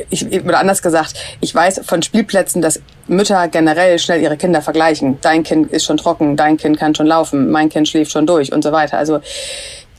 ich, 0.10 0.26
oder 0.44 0.60
anders 0.60 0.82
gesagt, 0.82 1.14
ich 1.42 1.54
weiß 1.54 1.82
von 1.86 2.02
Spielplätzen, 2.02 2.62
dass 2.62 2.82
Mütter 3.08 3.48
generell 3.48 4.00
schnell 4.00 4.22
ihre 4.22 4.38
Kinder 4.38 4.62
vergleichen. 4.62 5.18
Dein 5.22 5.44
Kind 5.44 5.72
ist 5.72 5.86
schon 5.86 5.98
trocken, 5.98 6.38
dein 6.38 6.58
Kind 6.58 6.78
kann 6.78 6.96
schon 6.96 7.08
laufen, 7.08 7.50
mein 7.52 7.70
Kind 7.70 7.88
schläft 7.88 8.12
schon 8.12 8.26
durch 8.26 8.54
und 8.54 8.64
so 8.64 8.72
weiter. 8.72 8.98
Also 8.98 9.20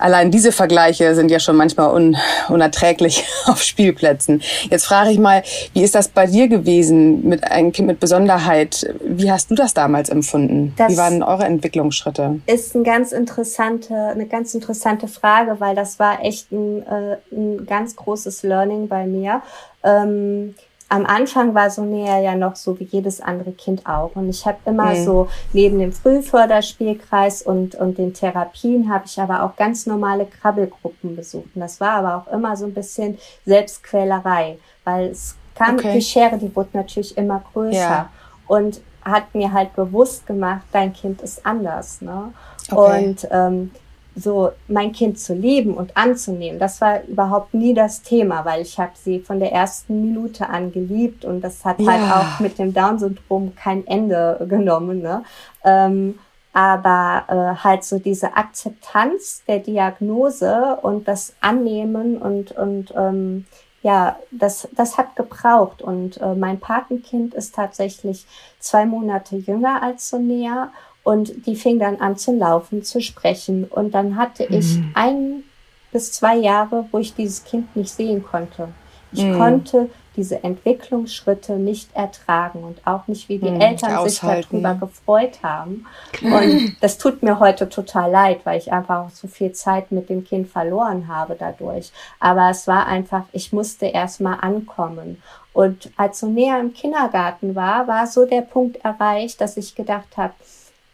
allein 0.03 0.31
diese 0.31 0.53
Vergleiche 0.53 1.15
sind 1.15 1.31
ja 1.31 1.41
schon 1.41 1.57
manchmal 1.57 1.95
un 1.95 2.17
unerträglich 2.49 3.25
auf 3.47 3.63
Spielplätzen. 3.63 4.43
Jetzt 4.71 4.87
frage 4.87 5.11
ich 5.11 5.19
mal, 5.19 5.43
wie 5.73 5.83
ist 5.83 5.95
das 5.95 6.09
bei 6.09 6.27
dir 6.27 6.49
gewesen 6.49 7.27
mit 7.29 7.45
einem 7.45 7.73
Kind 7.73 7.89
mit 7.89 8.01
Besonderheit? 8.01 8.93
Wie 9.05 9.31
hast 9.31 9.51
du 9.51 9.55
das 9.55 9.75
damals 9.75 10.09
empfunden? 10.09 10.75
Das 10.77 10.93
wie 10.93 10.97
waren 10.97 11.23
eure 11.23 11.45
Entwicklungsschritte? 11.45 12.41
Ist 12.47 12.75
ein 12.75 12.85
ganz 12.85 13.13
interessante, 13.13 13.95
eine 13.95 14.27
ganz 14.27 14.55
interessante 14.55 15.09
Frage, 15.09 15.57
weil 15.61 15.75
das 15.75 15.99
war 15.99 16.25
echt 16.25 16.51
ein, 16.53 16.83
äh, 16.83 17.17
ein 17.33 17.67
ganz 17.67 17.97
großes 17.97 18.43
Learning 18.43 18.89
bei 18.89 19.07
mir. 19.07 19.43
Ähm, 19.85 20.55
am 20.93 21.07
Anfang 21.07 21.55
war 21.55 21.71
Sonea 21.71 22.21
ja 22.21 22.35
noch 22.35 22.55
so 22.55 22.79
wie 22.79 22.85
jedes 22.85 23.23
andere 23.23 23.53
Kind 23.53 23.87
auch. 23.87 24.11
Und 24.15 24.29
ich 24.29 24.45
habe 24.45 24.59
immer 24.67 24.95
mhm. 24.95 25.05
so 25.05 25.29
neben 25.55 25.79
dem 25.79 25.91
Frühförderspielkreis 25.91 27.41
und, 27.41 27.75
und 27.77 27.97
den 27.97 28.13
Therapien 28.13 28.93
habe 28.93 29.05
ich 29.07 29.19
aber 29.19 29.43
auch 29.43 29.57
ganz 29.57 29.87
normale 29.87 30.27
Krabbelgruppen 30.27 31.17
besucht. 31.17 31.49
Und 31.55 31.63
das 31.63 31.81
war 31.81 31.93
aber 31.93 32.17
auch 32.17 32.33
immer 32.33 32.59
so 32.59 32.67
ein 32.67 32.75
bisschen 32.75 33.17
Selbstquälerei, 33.47 34.59
weil 34.85 35.07
es 35.07 35.35
kam, 35.55 35.77
okay. 35.77 35.95
die 35.95 36.03
Schere, 36.03 36.37
die 36.37 36.55
wurde 36.55 36.71
natürlich 36.75 37.17
immer 37.17 37.43
größer. 37.55 37.79
Ja. 37.79 38.11
Und 38.47 38.83
hat 39.03 39.35
mir 39.35 39.51
halt 39.51 39.75
bewusst 39.75 40.27
gemacht, 40.27 40.63
dein 40.73 40.93
Kind 40.93 41.23
ist 41.23 41.45
anders. 41.47 42.03
Ne? 42.03 42.35
Okay. 42.71 43.07
Und 43.07 43.29
ähm, 43.31 43.71
so 44.15 44.53
mein 44.69 44.93
Kind 44.93 45.19
zu 45.19 45.35
lieben 45.35 45.75
und 45.75 45.97
anzunehmen, 45.97 46.59
das 46.59 46.81
war 46.81 47.03
überhaupt 47.05 47.55
nie 47.55 47.75
das 47.75 48.03
Thema, 48.03 48.45
weil 48.45 48.63
ich 48.63 48.79
habe 48.79 48.93
sie 48.95 49.21
von 49.21 49.41
der 49.41 49.53
ersten 49.53 50.03
Minute 50.03 50.49
an 50.49 50.73
geliebt 50.73 51.25
und 51.25 51.41
das 51.41 51.65
hat 51.65 51.79
halt 51.79 51.89
ja. 51.89 52.09
halt 52.09 52.27
auch 52.27 52.41
mit 52.41 52.59
dem 52.59 52.75
Down-Syndrom 52.75 53.55
kein 53.57 53.87
Ende 53.87 54.45
genommen. 54.49 55.01
Ne? 55.01 55.25
Ähm, 55.65 56.19
aber 56.53 57.25
äh, 57.29 57.65
halt 57.65 57.85
so 57.85 57.99
diese 57.99 58.37
Akzeptanz 58.37 59.43
der 59.49 59.61
Diagnose 59.61 60.79
und 60.83 61.09
das 61.09 61.33
Annehmen 61.41 62.19
und 62.19 62.53
und 62.53 62.93
ähm, 62.95 63.47
ja, 63.83 64.17
das, 64.31 64.69
das 64.73 64.97
hat 64.97 65.17
gebraucht. 65.17 65.83
Und 65.83 66.21
äh, 66.21 66.35
mein 66.35 66.61
Patenkind 66.61 67.35
ist 67.35 67.55
tatsächlich 67.55 68.27
zwei 68.61 68.87
Monate 68.87 69.37
jünger 69.37 69.83
als 69.83 70.09
Sonea 70.09 70.71
und 71.03 71.47
die 71.47 71.57
fing 71.57 71.79
dann 71.79 71.97
an 72.01 72.17
zu 72.17 72.33
laufen, 72.37 72.83
zu 72.83 73.01
sprechen. 73.01 73.65
Und 73.65 73.93
dann 73.93 74.17
hatte 74.17 74.47
mhm. 74.49 74.57
ich 74.57 74.79
ein 74.95 75.45
bis 75.91 76.13
zwei 76.13 76.37
Jahre, 76.37 76.87
wo 76.91 76.99
ich 76.99 77.15
dieses 77.15 77.45
Kind 77.45 77.77
nicht 77.77 77.91
sehen 77.91 78.25
konnte. 78.25 78.69
Ich 79.13 79.25
mhm. 79.25 79.39
konnte 79.39 79.91
diese 80.17 80.45
Entwicklungsschritte 80.45 81.55
nicht 81.55 81.95
ertragen 81.95 82.65
und 82.65 82.87
auch 82.87 83.07
nicht, 83.09 83.29
wie 83.29 83.39
die 83.39 83.51
mhm, 83.51 83.61
Eltern 83.61 84.09
sich 84.09 84.21
darüber 84.21 84.75
gefreut 84.75 85.39
haben. 85.43 85.87
Und 86.23 86.77
das 86.81 86.99
tut 86.99 87.23
mir 87.23 87.39
heute 87.39 87.69
total 87.69 88.11
leid, 88.11 88.41
weil 88.45 88.59
ich 88.59 88.73
einfach 88.73 89.07
auch 89.07 89.11
so 89.11 89.27
viel 89.27 89.53
Zeit 89.53 89.91
mit 89.91 90.11
dem 90.11 90.25
Kind 90.25 90.49
verloren 90.49 91.09
habe 91.09 91.37
dadurch. 91.39 91.93
Aber 92.21 92.51
es 92.51 92.67
war 92.67 92.87
einfach, 92.87 93.25
ich 93.33 93.53
musste 93.53 93.87
erst 93.87 94.21
mal 94.21 94.35
ankommen. 94.35 95.23
Und 95.55 95.91
als 95.97 96.21
so 96.21 96.27
näher 96.27 96.61
im 96.61 96.73
Kindergarten 96.73 97.55
war, 97.55 97.87
war 97.87 98.07
so 98.07 98.27
der 98.27 98.43
Punkt 98.43 98.83
erreicht, 98.85 99.41
dass 99.41 99.57
ich 99.57 99.75
gedacht 99.75 100.17
habe, 100.17 100.33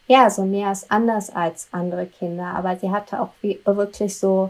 ja, 0.09 0.29
so 0.29 0.43
näher 0.43 0.71
ist 0.71 0.91
anders 0.91 1.29
als 1.29 1.67
andere 1.71 2.07
Kinder, 2.07 2.47
aber 2.55 2.75
sie 2.77 2.89
hatte 2.89 3.21
auch 3.21 3.29
wie, 3.41 3.59
wirklich 3.63 4.17
so 4.17 4.49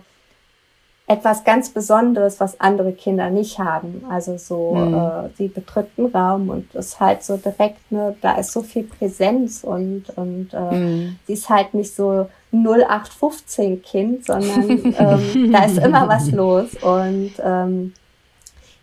etwas 1.05 1.43
ganz 1.43 1.69
Besonderes, 1.69 2.39
was 2.39 2.61
andere 2.61 2.93
Kinder 2.93 3.29
nicht 3.29 3.59
haben. 3.59 4.05
Also 4.09 4.37
so, 4.37 4.75
mhm. 4.75 4.93
äh, 4.93 5.29
sie 5.37 5.47
betritt 5.49 5.89
einen 5.97 6.15
Raum 6.15 6.49
und 6.49 6.73
ist 6.75 6.99
halt 7.01 7.23
so 7.23 7.35
direkt, 7.35 7.91
ne, 7.91 8.15
da 8.21 8.35
ist 8.35 8.53
so 8.53 8.61
viel 8.61 8.83
Präsenz 8.83 9.63
und, 9.63 10.05
und 10.15 10.53
äh, 10.53 10.75
mhm. 10.75 11.19
sie 11.27 11.33
ist 11.33 11.49
halt 11.49 11.73
nicht 11.73 11.93
so 11.93 12.29
0815 12.53 13.81
Kind, 13.81 14.25
sondern 14.27 14.69
ähm, 14.97 15.51
da 15.51 15.65
ist 15.65 15.79
immer 15.79 16.07
was 16.07 16.31
los. 16.31 16.69
Und 16.81 17.33
ähm, 17.43 17.93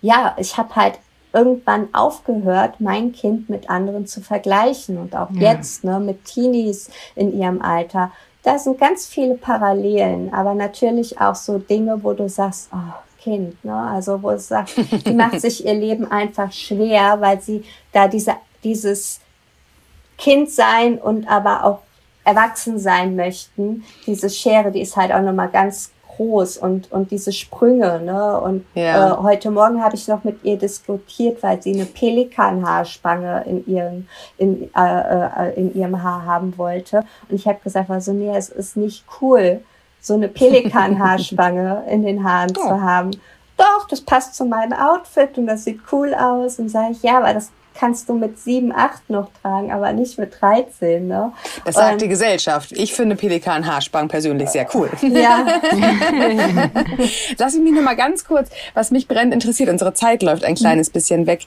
ja, 0.02 0.36
ich 0.36 0.58
habe 0.58 0.76
halt 0.76 0.98
irgendwann 1.36 1.88
aufgehört, 1.92 2.80
mein 2.80 3.12
Kind 3.12 3.48
mit 3.50 3.68
anderen 3.68 4.06
zu 4.06 4.20
vergleichen. 4.20 4.96
Und 4.96 5.14
auch 5.14 5.30
ja. 5.32 5.52
jetzt, 5.52 5.84
ne, 5.84 6.00
mit 6.00 6.24
Teenies 6.24 6.90
in 7.14 7.38
ihrem 7.38 7.60
Alter. 7.60 8.10
Da 8.42 8.58
sind 8.58 8.78
ganz 8.78 9.06
viele 9.06 9.34
Parallelen, 9.34 10.32
aber 10.32 10.54
natürlich 10.54 11.20
auch 11.20 11.34
so 11.34 11.58
Dinge, 11.58 12.02
wo 12.02 12.12
du 12.12 12.28
sagst, 12.28 12.70
oh, 12.72 12.94
Kind, 13.20 13.64
ne? 13.64 13.74
Also 13.74 14.22
wo 14.22 14.30
es 14.30 14.46
sagt, 14.46 14.76
die 15.04 15.14
macht 15.14 15.40
sich 15.40 15.66
ihr 15.66 15.74
Leben 15.74 16.08
einfach 16.08 16.52
schwer, 16.52 17.20
weil 17.20 17.40
sie 17.40 17.64
da 17.92 18.06
diese, 18.06 18.34
dieses 18.62 19.20
Kind 20.16 20.48
sein 20.50 20.98
und 20.98 21.28
aber 21.28 21.64
auch 21.64 21.80
erwachsen 22.22 22.78
sein 22.78 23.16
möchten. 23.16 23.84
Diese 24.06 24.30
Schere, 24.30 24.70
die 24.70 24.80
ist 24.80 24.96
halt 24.96 25.12
auch 25.12 25.22
nochmal 25.22 25.48
ganz 25.48 25.90
groß 26.16 26.58
und, 26.58 26.90
und 26.92 27.10
diese 27.10 27.32
Sprünge. 27.32 28.00
Ne? 28.00 28.40
Und 28.40 28.64
ja. 28.74 29.14
äh, 29.14 29.16
heute 29.18 29.50
Morgen 29.50 29.82
habe 29.82 29.96
ich 29.96 30.08
noch 30.08 30.24
mit 30.24 30.44
ihr 30.44 30.56
diskutiert, 30.56 31.42
weil 31.42 31.62
sie 31.62 31.74
eine 31.74 31.84
Pelikanhaarspange 31.84 33.44
in, 33.46 33.66
ihren, 33.66 34.08
in, 34.38 34.70
äh, 34.74 35.48
äh, 35.48 35.54
in 35.54 35.74
ihrem 35.74 36.02
Haar 36.02 36.24
haben 36.24 36.56
wollte. 36.58 37.04
Und 37.28 37.36
ich 37.36 37.46
habe 37.46 37.58
gesagt, 37.62 37.90
also 37.90 38.12
nee, 38.12 38.34
es 38.34 38.48
ist 38.48 38.76
nicht 38.76 39.04
cool, 39.20 39.60
so 40.00 40.14
eine 40.14 40.28
Pelikanhaarspange 40.28 41.84
in 41.90 42.02
den 42.02 42.24
Haaren 42.24 42.52
oh. 42.56 42.68
zu 42.68 42.80
haben. 42.80 43.10
Doch, 43.56 43.88
das 43.88 44.00
passt 44.00 44.34
zu 44.34 44.44
meinem 44.44 44.74
Outfit 44.74 45.38
und 45.38 45.46
das 45.46 45.64
sieht 45.64 45.80
cool 45.90 46.14
aus. 46.14 46.58
Und 46.58 46.68
sage 46.68 46.92
ich, 46.92 47.02
ja, 47.02 47.18
aber 47.18 47.32
das 47.32 47.50
kannst 47.78 48.08
du 48.08 48.14
mit 48.14 48.38
sieben, 48.38 48.72
acht 48.72 49.08
noch 49.08 49.28
tragen, 49.42 49.72
aber 49.72 49.92
nicht 49.92 50.18
mit 50.18 50.40
13. 50.40 51.06
Ne? 51.06 51.32
Das 51.64 51.74
sagt 51.74 51.92
und, 51.92 52.02
die 52.02 52.08
Gesellschaft. 52.08 52.72
Ich 52.72 52.94
finde 52.94 53.16
Pelikan-Haarspangen 53.16 54.08
persönlich 54.08 54.48
sehr 54.50 54.66
cool. 54.74 54.90
Ja. 55.02 55.46
Lass 57.38 57.54
ich 57.54 57.60
mich 57.60 57.72
noch 57.72 57.82
mal 57.82 57.96
ganz 57.96 58.24
kurz, 58.24 58.50
was 58.74 58.90
mich 58.90 59.08
brennend 59.08 59.34
interessiert. 59.34 59.68
Unsere 59.68 59.94
Zeit 59.94 60.22
läuft 60.22 60.44
ein 60.44 60.54
kleines 60.54 60.90
bisschen 60.90 61.26
weg. 61.26 61.46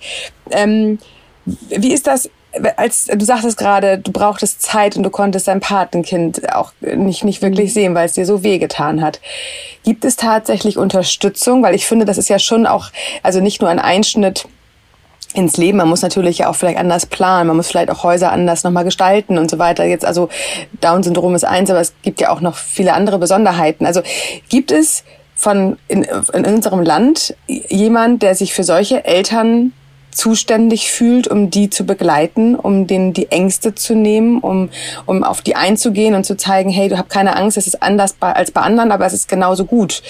Ähm, 0.51 0.99
wie 1.45 1.93
ist 1.93 2.07
das? 2.07 2.29
als 2.77 3.05
du 3.05 3.23
sagtest 3.23 3.57
gerade, 3.57 3.99
du 3.99 4.11
brauchtest 4.11 4.61
Zeit 4.61 4.97
und 4.97 5.03
du 5.03 5.09
konntest 5.09 5.47
dein 5.47 5.59
Patenkind 5.59 6.51
auch 6.53 6.73
nicht, 6.81 7.23
nicht 7.23 7.41
wirklich 7.41 7.69
mhm. 7.69 7.73
sehen, 7.73 7.95
weil 7.95 8.07
es 8.07 8.13
dir 8.13 8.25
so 8.25 8.43
wehgetan 8.43 9.01
hat. 9.01 9.21
Gibt 9.83 10.03
es 10.03 10.15
tatsächlich 10.15 10.77
Unterstützung? 10.77 11.61
Weil 11.61 11.75
ich 11.75 11.85
finde, 11.85 12.05
das 12.05 12.17
ist 12.17 12.29
ja 12.29 12.39
schon 12.39 12.65
auch, 12.65 12.89
also 13.21 13.39
nicht 13.39 13.61
nur 13.61 13.69
ein 13.69 13.79
Einschnitt 13.79 14.47
ins 15.33 15.57
Leben. 15.57 15.77
Man 15.77 15.89
muss 15.89 16.01
natürlich 16.01 16.45
auch 16.45 16.55
vielleicht 16.55 16.79
anders 16.79 17.05
planen, 17.05 17.47
man 17.47 17.57
muss 17.57 17.67
vielleicht 17.67 17.91
auch 17.91 18.03
Häuser 18.03 18.31
anders 18.31 18.63
nochmal 18.63 18.83
gestalten 18.83 19.37
und 19.37 19.49
so 19.49 19.59
weiter. 19.59 19.85
Jetzt 19.85 20.05
also 20.05 20.29
Down-Syndrom 20.81 21.35
ist 21.35 21.45
eins, 21.45 21.69
aber 21.69 21.79
es 21.79 21.93
gibt 22.01 22.19
ja 22.19 22.31
auch 22.31 22.41
noch 22.41 22.55
viele 22.55 22.93
andere 22.93 23.19
Besonderheiten. 23.19 23.85
Also 23.85 24.01
gibt 24.49 24.71
es 24.71 25.03
von 25.35 25.77
in, 25.87 26.03
in 26.33 26.45
unserem 26.45 26.81
Land 26.81 27.35
jemand, 27.47 28.23
der 28.23 28.35
sich 28.35 28.53
für 28.53 28.63
solche 28.63 29.05
Eltern 29.05 29.71
zuständig 30.11 30.91
fühlt, 30.91 31.27
um 31.27 31.49
die 31.49 31.69
zu 31.69 31.85
begleiten, 31.85 32.55
um 32.55 32.87
denen 32.87 33.13
die 33.13 33.31
Ängste 33.31 33.75
zu 33.75 33.95
nehmen, 33.95 34.39
um, 34.39 34.69
um 35.05 35.23
auf 35.23 35.41
die 35.41 35.55
einzugehen 35.55 36.15
und 36.15 36.25
zu 36.25 36.37
zeigen, 36.37 36.69
hey, 36.69 36.89
du 36.89 36.97
hast 36.97 37.09
keine 37.09 37.35
Angst, 37.35 37.57
es 37.57 37.67
ist 37.67 37.81
anders 37.81 38.13
bei, 38.13 38.33
als 38.33 38.51
bei 38.51 38.61
anderen, 38.61 38.91
aber 38.91 39.05
es 39.05 39.13
ist 39.13 39.27
genauso 39.27 39.65
gut. 39.65 40.01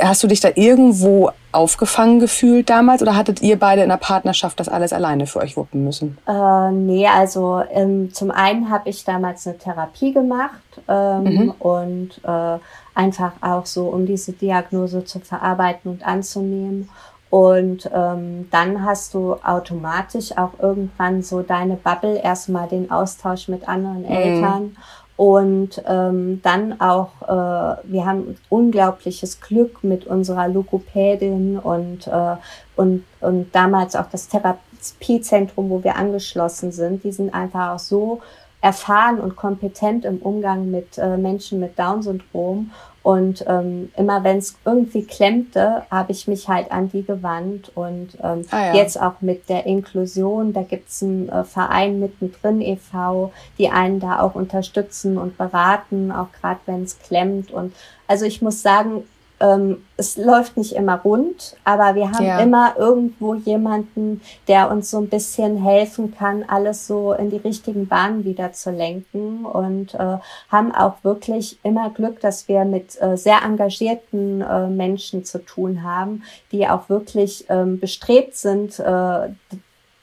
Hast 0.00 0.22
du 0.22 0.26
dich 0.26 0.40
da 0.40 0.50
irgendwo 0.54 1.30
aufgefangen 1.52 2.18
gefühlt 2.18 2.70
damals 2.70 3.02
oder 3.02 3.14
hattet 3.14 3.42
ihr 3.42 3.58
beide 3.58 3.82
in 3.82 3.90
der 3.90 3.98
Partnerschaft 3.98 4.58
das 4.58 4.68
alles 4.68 4.92
alleine 4.92 5.26
für 5.26 5.40
euch 5.40 5.56
wuppen 5.56 5.84
müssen? 5.84 6.18
Äh, 6.26 6.70
nee, 6.70 7.06
also 7.06 7.62
ähm, 7.70 8.12
zum 8.12 8.30
einen 8.30 8.70
habe 8.70 8.88
ich 8.88 9.04
damals 9.04 9.46
eine 9.46 9.58
Therapie 9.58 10.12
gemacht 10.12 10.60
ähm, 10.88 11.24
mhm. 11.24 11.50
und 11.58 12.20
äh, 12.24 12.58
einfach 12.94 13.32
auch 13.40 13.66
so, 13.66 13.86
um 13.88 14.06
diese 14.06 14.32
Diagnose 14.32 15.04
zu 15.04 15.20
verarbeiten 15.20 15.90
und 15.90 16.06
anzunehmen. 16.06 16.88
Und 17.32 17.90
ähm, 17.94 18.50
dann 18.50 18.84
hast 18.84 19.14
du 19.14 19.36
automatisch 19.42 20.36
auch 20.36 20.50
irgendwann 20.60 21.22
so 21.22 21.40
deine 21.40 21.76
Bubble, 21.76 22.20
erstmal 22.22 22.68
den 22.68 22.90
Austausch 22.90 23.48
mit 23.48 23.66
anderen 23.66 24.02
mhm. 24.02 24.10
Eltern. 24.10 24.76
Und 25.16 25.82
ähm, 25.88 26.42
dann 26.42 26.78
auch, 26.78 27.22
äh, 27.22 27.76
wir 27.84 28.04
haben 28.04 28.36
unglaubliches 28.50 29.40
Glück 29.40 29.82
mit 29.82 30.06
unserer 30.06 30.46
Logopädin 30.46 31.58
und, 31.58 32.06
äh, 32.06 32.36
und, 32.76 33.02
und 33.22 33.54
damals 33.54 33.96
auch 33.96 34.10
das 34.12 34.28
Therapiezentrum, 34.28 35.70
wo 35.70 35.82
wir 35.82 35.96
angeschlossen 35.96 36.70
sind. 36.70 37.02
Die 37.02 37.12
sind 37.12 37.32
einfach 37.32 37.76
auch 37.76 37.78
so 37.78 38.20
erfahren 38.60 39.18
und 39.18 39.36
kompetent 39.36 40.04
im 40.04 40.18
Umgang 40.18 40.70
mit 40.70 40.98
äh, 40.98 41.16
Menschen 41.16 41.60
mit 41.60 41.78
Down-Syndrom. 41.78 42.72
Und 43.02 43.44
ähm, 43.48 43.90
immer 43.96 44.22
wenn 44.22 44.38
es 44.38 44.56
irgendwie 44.64 45.04
klemmte, 45.04 45.82
habe 45.90 46.12
ich 46.12 46.28
mich 46.28 46.48
halt 46.48 46.70
an 46.70 46.88
die 46.88 47.04
gewandt. 47.04 47.72
Und 47.74 48.10
ähm, 48.22 48.44
ah, 48.50 48.66
ja. 48.66 48.74
jetzt 48.74 49.00
auch 49.00 49.20
mit 49.20 49.48
der 49.48 49.66
Inklusion, 49.66 50.52
da 50.52 50.62
gibt's 50.62 51.02
einen 51.02 51.28
äh, 51.28 51.42
Verein 51.42 51.98
mittendrin 51.98 52.60
e.V., 52.60 53.32
die 53.58 53.70
einen 53.70 53.98
da 53.98 54.20
auch 54.20 54.36
unterstützen 54.36 55.18
und 55.18 55.36
beraten, 55.36 56.12
auch 56.12 56.28
gerade 56.40 56.60
wenn 56.66 56.84
es 56.84 56.98
klemmt. 57.00 57.50
Und 57.50 57.74
also 58.06 58.24
ich 58.24 58.40
muss 58.40 58.62
sagen, 58.62 59.04
ähm, 59.42 59.84
es 59.96 60.16
läuft 60.16 60.56
nicht 60.56 60.72
immer 60.72 61.00
rund, 61.00 61.56
aber 61.64 61.94
wir 61.94 62.12
haben 62.12 62.24
ja. 62.24 62.38
immer 62.38 62.74
irgendwo 62.78 63.34
jemanden, 63.34 64.20
der 64.46 64.70
uns 64.70 64.90
so 64.90 64.98
ein 64.98 65.08
bisschen 65.08 65.62
helfen 65.62 66.14
kann, 66.16 66.44
alles 66.46 66.86
so 66.86 67.12
in 67.12 67.30
die 67.30 67.36
richtigen 67.36 67.88
Bahnen 67.88 68.24
wieder 68.24 68.52
zu 68.52 68.70
lenken 68.70 69.44
und 69.44 69.94
äh, 69.94 70.18
haben 70.48 70.72
auch 70.72 70.94
wirklich 71.02 71.58
immer 71.64 71.90
Glück, 71.90 72.20
dass 72.20 72.46
wir 72.46 72.64
mit 72.64 73.00
äh, 73.02 73.16
sehr 73.16 73.42
engagierten 73.44 74.40
äh, 74.40 74.68
Menschen 74.68 75.24
zu 75.24 75.44
tun 75.44 75.82
haben, 75.82 76.22
die 76.52 76.68
auch 76.68 76.88
wirklich 76.88 77.46
ähm, 77.48 77.80
bestrebt 77.80 78.36
sind, 78.36 78.78
äh, 78.78 79.28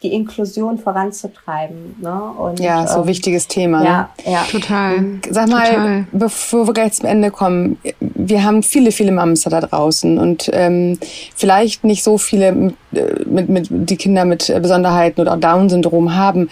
die 0.02 0.14
Inklusion 0.14 0.78
voranzutreiben. 0.78 1.98
Ne? 2.02 2.22
Und, 2.38 2.60
ja, 2.62 2.88
so 2.88 3.02
ähm, 3.02 3.08
wichtiges 3.08 3.48
Thema. 3.48 3.84
Ja, 3.84 4.10
ne? 4.26 4.32
ja. 4.32 4.44
Total. 4.50 5.04
Sag 5.30 5.50
mal, 5.50 5.68
Total. 5.68 6.06
bevor 6.14 6.68
wir 6.68 6.74
gleich 6.74 6.94
zum 6.94 7.10
Ende 7.10 7.32
kommen, 7.32 7.78
wir 8.00 8.44
haben 8.44 8.64
viele, 8.64 8.94
viele 8.94 9.12
Mams 9.12 9.42
da 9.42 9.60
draußen 9.60 10.18
und 10.18 10.50
ähm, 10.54 10.98
vielleicht 11.36 11.84
nicht 11.84 12.04
so 12.04 12.18
viele, 12.18 12.54
mit, 12.54 12.76
äh, 12.94 13.26
mit, 13.26 13.50
mit 13.50 13.68
die 13.70 13.98
Kinder 13.98 14.24
mit 14.24 14.48
Besonderheiten 14.62 15.20
oder 15.20 15.34
auch 15.34 15.40
Down-Syndrom 15.40 16.16
haben. 16.16 16.50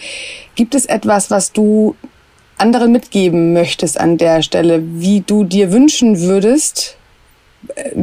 Gibt 0.54 0.74
es 0.74 0.84
etwas, 0.84 1.30
was 1.30 1.52
du 1.52 1.96
anderen 2.58 2.92
mitgeben 2.92 3.54
möchtest 3.54 3.98
an 3.98 4.18
der 4.18 4.42
Stelle, 4.42 4.82
wie 4.82 5.20
du 5.20 5.44
dir 5.44 5.72
wünschen 5.72 6.20
würdest, 6.20 6.97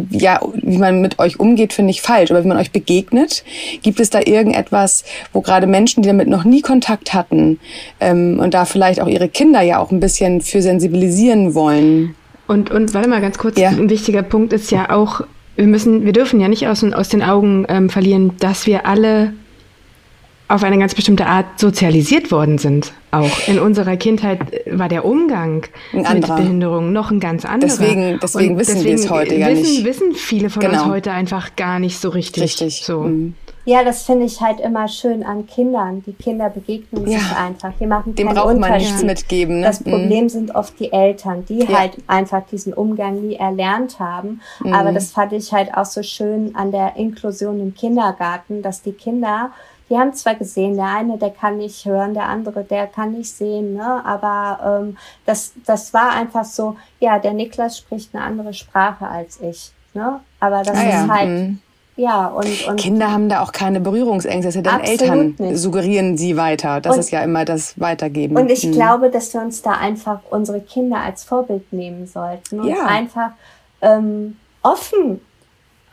ja, 0.10 0.40
wie 0.54 0.78
man 0.78 1.02
mit 1.02 1.20
euch 1.20 1.40
umgeht, 1.40 1.74
finde 1.74 1.92
ich 1.92 2.02
falsch, 2.02 2.32
aber 2.32 2.44
wie 2.44 2.48
man 2.48 2.58
euch 2.58 2.72
begegnet. 2.72 3.44
Gibt 3.82 4.00
es 4.00 4.10
da 4.10 4.20
irgendetwas, 4.20 5.04
wo 5.34 5.42
gerade 5.42 5.68
Menschen, 5.68 6.04
die 6.04 6.08
damit 6.08 6.28
noch 6.28 6.44
nie 6.44 6.62
Kontakt 6.62 7.14
hatten 7.14 7.60
ähm, 8.00 8.40
und 8.40 8.54
da 8.54 8.66
vielleicht 8.66 9.00
auch 9.02 9.08
ihre 9.08 9.30
Kinder 9.30 9.62
ja 9.62 9.80
auch 9.80 9.92
ein 9.92 10.00
bisschen 10.00 10.42
für 10.42 10.62
sensibilisieren 10.62 11.56
wollen? 11.56 12.16
Und, 12.48 12.70
und 12.70 12.94
warte 12.94 13.10
mal 13.10 13.22
ganz 13.22 13.38
kurz, 13.38 13.60
ja. 13.60 13.70
ein 13.70 13.90
wichtiger 13.90 14.22
Punkt 14.22 14.54
ist 14.54 14.72
ja 14.72 14.92
auch, 14.92 15.22
wir 15.56 15.68
müssen, 15.68 16.06
wir 16.06 16.14
dürfen 16.14 16.40
ja 16.40 16.48
nicht 16.48 16.68
aus, 16.68 16.84
aus 16.84 17.10
den 17.10 17.24
Augen 17.24 17.66
ähm, 17.70 17.90
verlieren, 17.90 18.34
dass 18.40 18.68
wir 18.68 18.86
alle 18.86 19.34
auf 20.48 20.64
eine 20.64 20.78
ganz 20.78 20.94
bestimmte 20.94 21.26
Art 21.26 21.60
sozialisiert 21.60 22.32
worden 22.32 22.58
sind. 22.58 22.94
Auch 23.12 23.48
in 23.48 23.60
unserer 23.60 23.98
Kindheit 23.98 24.40
war 24.68 24.90
der 24.90 25.06
Umgang 25.06 25.66
mit 25.92 26.28
Behinderung 26.28 26.94
noch 26.94 27.10
ein 27.12 27.20
ganz 27.20 27.46
anderer. 27.46 27.70
Deswegen, 27.70 28.20
deswegen 28.22 28.58
wissen 28.58 28.76
deswegen 28.76 28.98
wir 28.98 29.06
es 29.06 29.10
heute 29.10 29.40
gar 29.40 29.50
nicht. 29.50 29.86
Wissen 29.86 30.14
viele 30.14 30.50
von 30.50 30.62
genau. 30.62 30.84
uns 30.84 30.92
heute 30.92 31.12
einfach 31.12 31.56
gar 31.56 31.80
nicht 31.80 32.00
so 32.00 32.10
richtig. 32.10 32.44
Richtig. 32.44 32.84
So. 32.84 33.02
Mhm. 33.02 33.34
Ja, 33.68 33.84
das 33.84 34.04
finde 34.04 34.28
ich 34.28 34.40
halt 34.42 34.60
immer 34.60 34.88
schön 34.88 35.24
an 35.24 35.48
Kindern. 35.48 36.04
Die 36.06 36.14
Kinder 36.14 36.50
begegnen 36.52 37.08
ja. 37.08 37.18
sich 37.18 37.36
einfach. 37.36 37.74
Die 37.80 37.88
machen 37.88 38.14
Dem 38.14 38.28
keinen 38.28 38.36
braucht 38.36 38.60
man 38.60 38.78
nichts 38.78 39.02
mitgeben. 39.02 39.62
Ne? 39.62 39.66
Das. 39.66 39.82
Problem 39.82 40.26
mhm. 40.26 40.30
sind 40.30 40.54
oft 40.54 40.80
die 40.80 40.94
Eltern, 40.94 41.46
die 41.46 41.60
ja. 41.60 41.80
halt 41.80 41.98
einfach 42.06 42.44
diesen 42.52 42.74
Umgang 42.74 43.22
nie 43.28 43.36
erlernt 43.36 44.00
haben. 44.00 44.42
Mhm. 44.64 44.74
Aber 44.74 44.92
das 44.92 45.12
fand 45.12 45.34
ich 45.34 45.52
halt 45.52 45.74
auch 45.74 45.86
so 45.86 46.04
schön 46.04 46.56
an 46.56 46.72
der 46.72 46.96
Inklusion 46.96 47.60
im 47.60 47.74
Kindergarten, 47.74 48.62
dass 48.62 48.84
die 48.84 48.92
Kinder 48.94 49.52
die 49.90 49.98
haben 49.98 50.14
zwar 50.14 50.36
gesehen, 50.36 50.76
der 50.76 50.86
eine, 50.86 51.18
der 51.18 51.30
kann 51.30 51.58
nicht 51.58 51.86
hören, 51.86 52.14
der 52.14 52.28
andere, 52.28 52.64
der 52.64 52.88
kann 52.88 53.12
nicht 53.12 53.32
sehen, 53.32 53.76
ne? 53.76 54.04
aber 54.06 54.82
ähm, 54.82 54.98
das, 55.26 55.54
das 55.66 55.94
war 55.94 56.12
einfach 56.12 56.46
so, 56.46 56.76
ja, 57.00 57.20
der 57.20 57.34
Niklas 57.34 57.78
spricht 57.78 58.16
eine 58.16 58.24
andere 58.24 58.54
Sprache 58.54 59.08
als 59.08 59.40
ich. 59.42 59.72
Ne? 59.94 60.20
Aber 60.40 60.64
das 60.64 60.78
ah, 60.78 60.82
ist 60.82 60.94
ja. 60.94 61.08
halt, 61.08 61.30
mhm. 61.30 61.60
Ja, 61.98 62.28
und, 62.28 62.68
und 62.68 62.76
Kinder 62.76 63.10
haben 63.10 63.30
da 63.30 63.42
auch 63.42 63.54
keine 63.54 63.80
Berührungsängste. 63.80 64.62
Denn 64.62 64.80
Eltern 64.82 65.36
nicht. 65.38 65.58
suggerieren 65.58 66.18
sie 66.18 66.36
weiter. 66.36 66.82
Das 66.82 66.96
und, 66.96 67.00
ist 67.00 67.12
ja 67.12 67.24
immer 67.24 67.46
das 67.46 67.80
Weitergeben. 67.80 68.36
Und 68.36 68.52
ich 68.52 68.66
mhm. 68.66 68.74
glaube, 68.74 69.10
dass 69.10 69.34
wir 69.34 69.42
uns 69.42 69.62
da 69.62 69.72
einfach 69.72 70.20
unsere 70.30 70.60
Kinder 70.60 70.98
als 70.98 71.24
Vorbild 71.24 71.72
nehmen 71.72 72.06
sollten 72.06 72.60
und 72.60 72.68
ja. 72.68 72.86
einfach 72.86 73.32
ähm, 73.82 74.36
offen 74.62 75.22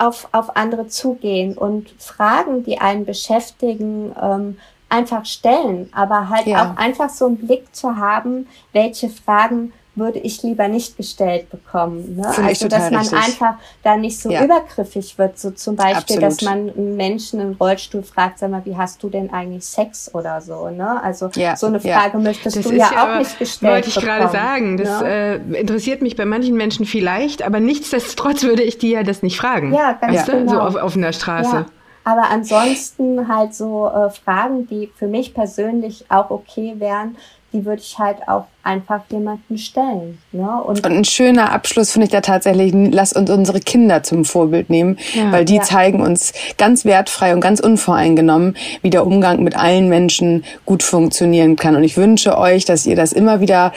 auf, 0.03 0.29
auf 0.33 0.57
andere 0.57 0.88
zugehen 0.88 1.57
und 1.57 1.91
Fragen, 1.99 2.65
die 2.65 2.79
einen 2.79 3.05
beschäftigen, 3.05 4.15
ähm, 4.21 4.59
einfach 4.88 5.25
stellen, 5.25 5.91
aber 5.95 6.29
halt 6.29 6.47
ja. 6.47 6.73
auch 6.73 6.77
einfach 6.77 7.09
so 7.09 7.27
einen 7.27 7.38
Blick 7.38 7.75
zu 7.75 7.97
haben, 7.97 8.47
welche 8.73 9.09
Fragen 9.09 9.73
würde 9.94 10.18
ich 10.18 10.42
lieber 10.42 10.68
nicht 10.68 10.96
gestellt 10.96 11.50
bekommen. 11.50 12.16
Ne? 12.16 12.26
Also, 12.44 12.66
dass 12.66 12.90
man 12.90 13.00
richtig. 13.00 13.18
einfach 13.18 13.55
da 13.83 13.96
nicht 13.96 14.18
so 14.18 14.31
ja. 14.31 14.44
übergriffig 14.44 15.18
wird. 15.18 15.38
So 15.38 15.50
zum 15.50 15.76
Beispiel, 15.76 16.16
Absolut. 16.16 16.22
dass 16.22 16.42
man 16.42 16.70
einen 16.70 16.96
Menschen 16.96 17.40
im 17.40 17.52
Rollstuhl 17.52 18.02
fragt, 18.02 18.38
sag 18.38 18.50
mal, 18.50 18.64
wie 18.64 18.76
hast 18.76 19.02
du 19.02 19.11
denn 19.11 19.33
eigentlich 19.33 19.64
Sex 19.64 20.14
oder 20.14 20.40
so? 20.40 20.70
Ne? 20.70 21.02
Also 21.02 21.28
ja. 21.35 21.57
so 21.57 21.66
eine 21.66 21.78
Frage 21.81 22.16
ja. 22.16 22.18
möchtest 22.18 22.57
das 22.57 22.64
du 22.64 22.74
ja 22.74 22.90
auch 22.90 23.18
nicht 23.18 23.38
gestellt 23.38 23.72
Wollte 23.72 23.88
ich 23.88 23.94
gerade 23.96 24.33
sagen. 24.33 24.78
Das 24.78 25.02
ne? 25.02 25.40
äh, 25.55 25.61
interessiert 25.61 26.00
mich 26.00 26.16
bei 26.16 26.24
manchen 26.24 26.57
Menschen 26.57 26.87
vielleicht, 26.87 27.42
aber 27.42 27.61
nichtsdestotrotz 27.61 28.44
würde 28.44 28.62
ich 28.62 28.78
dir 28.78 28.90
ja 28.90 29.02
das 29.02 29.22
nicht 29.22 29.37
fragen. 29.37 29.74
Ja, 29.74 29.92
ganz 29.92 30.14
weißt 30.14 30.31
genau. 30.31 30.52
So 30.52 30.61
auf 30.61 30.74
offener 30.76 31.12
Straße. 31.12 31.57
Ja. 31.57 31.66
Aber 32.05 32.31
ansonsten 32.31 33.28
halt 33.28 33.55
so 33.55 33.88
äh, 33.88 34.11
Fragen, 34.11 34.66
die 34.66 34.90
für 34.96 35.07
mich 35.07 35.35
persönlich 35.35 36.07
auch 36.09 36.31
okay 36.31 36.74
wären, 36.78 37.16
die 37.53 37.65
würde 37.65 37.83
ich 37.83 37.99
halt 37.99 38.27
auch 38.27 38.47
einfach 38.62 39.01
jemanden 39.11 39.59
stellen. 39.59 40.19
Ne? 40.33 40.49
Und, 40.62 40.87
und 40.87 40.93
ein 40.93 41.05
schöner 41.05 41.53
Abschluss 41.53 41.93
finde 41.93 42.07
ich 42.07 42.12
da 42.12 42.21
tatsächlich, 42.21 42.73
lass 42.75 43.12
uns 43.12 43.31
unsere 43.31 43.61
Kinder 43.61 44.03
zum 44.03 44.25
Vorbild 44.25 44.71
nehmen, 44.71 44.99
ja, 45.15 45.33
weil 45.33 45.45
die 45.45 45.57
ja. 45.57 45.62
zeigen 45.62 46.01
uns 46.01 46.33
ganz 46.59 46.85
wertfrei 46.85 47.35
und 47.35 47.41
ganz 47.41 47.61
unvoreingenommen, 47.61 48.57
wie 48.83 48.91
der 48.91 49.07
Umgang 49.07 49.43
mit 49.43 49.57
allen 49.57 49.88
Menschen 49.88 50.45
gut 50.65 50.83
funktionieren 50.83 51.57
kann. 51.57 51.77
Und 51.77 51.85
ich 51.85 51.97
wünsche 51.97 52.38
euch, 52.38 52.65
dass 52.65 52.87
ihr 52.87 52.97
das 52.97 53.12
immer 53.12 53.41
wieder 53.41 53.73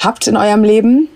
habt 0.00 0.26
in 0.26 0.36
eurem 0.36 0.64
Leben, 0.64 1.08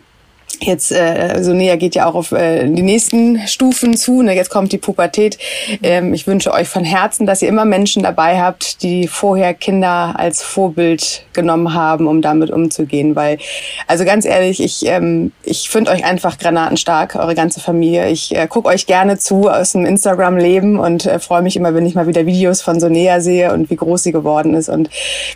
Jetzt 0.60 0.90
äh, 0.90 1.42
so 1.42 1.52
näher 1.52 1.76
geht 1.76 1.94
ja 1.94 2.06
auch 2.06 2.14
auf 2.14 2.32
äh, 2.32 2.68
die 2.68 2.82
nächsten 2.82 3.46
Stufen 3.46 3.96
zu. 3.96 4.22
Ne? 4.22 4.34
Jetzt 4.34 4.48
kommt 4.48 4.72
die 4.72 4.78
Pubertät. 4.78 5.38
Ähm, 5.82 6.14
ich 6.14 6.26
wünsche 6.26 6.52
euch 6.52 6.68
von 6.68 6.84
Herzen, 6.84 7.26
dass 7.26 7.42
ihr 7.42 7.48
immer 7.48 7.64
Menschen 7.64 8.02
dabei 8.02 8.40
habt, 8.40 8.82
die 8.82 9.06
vorher 9.06 9.52
Kinder 9.54 10.14
als 10.16 10.42
Vorbild 10.42 11.24
genommen 11.34 11.74
haben, 11.74 12.06
um 12.06 12.22
damit 12.22 12.50
umzugehen. 12.50 13.14
Weil, 13.16 13.38
also 13.86 14.04
ganz 14.04 14.24
ehrlich, 14.24 14.62
ich, 14.62 14.86
ähm, 14.86 15.32
ich 15.42 15.68
finde 15.68 15.90
euch 15.90 16.04
einfach 16.04 16.38
granatenstark, 16.38 17.16
eure 17.16 17.34
ganze 17.34 17.60
Familie. 17.60 18.08
Ich 18.08 18.34
äh, 18.34 18.46
gucke 18.46 18.68
euch 18.68 18.86
gerne 18.86 19.18
zu 19.18 19.50
aus 19.50 19.72
dem 19.72 19.84
Instagram-Leben 19.84 20.78
und 20.78 21.04
äh, 21.06 21.18
freue 21.18 21.42
mich 21.42 21.56
immer, 21.56 21.74
wenn 21.74 21.86
ich 21.86 21.94
mal 21.94 22.06
wieder 22.06 22.24
Videos 22.24 22.62
von 22.62 22.80
so 22.80 22.88
näher 22.88 23.20
sehe 23.20 23.52
und 23.52 23.68
wie 23.70 23.76
groß 23.76 24.02
sie 24.02 24.12
geworden 24.12 24.54
ist. 24.54 24.68
Und 24.68 24.88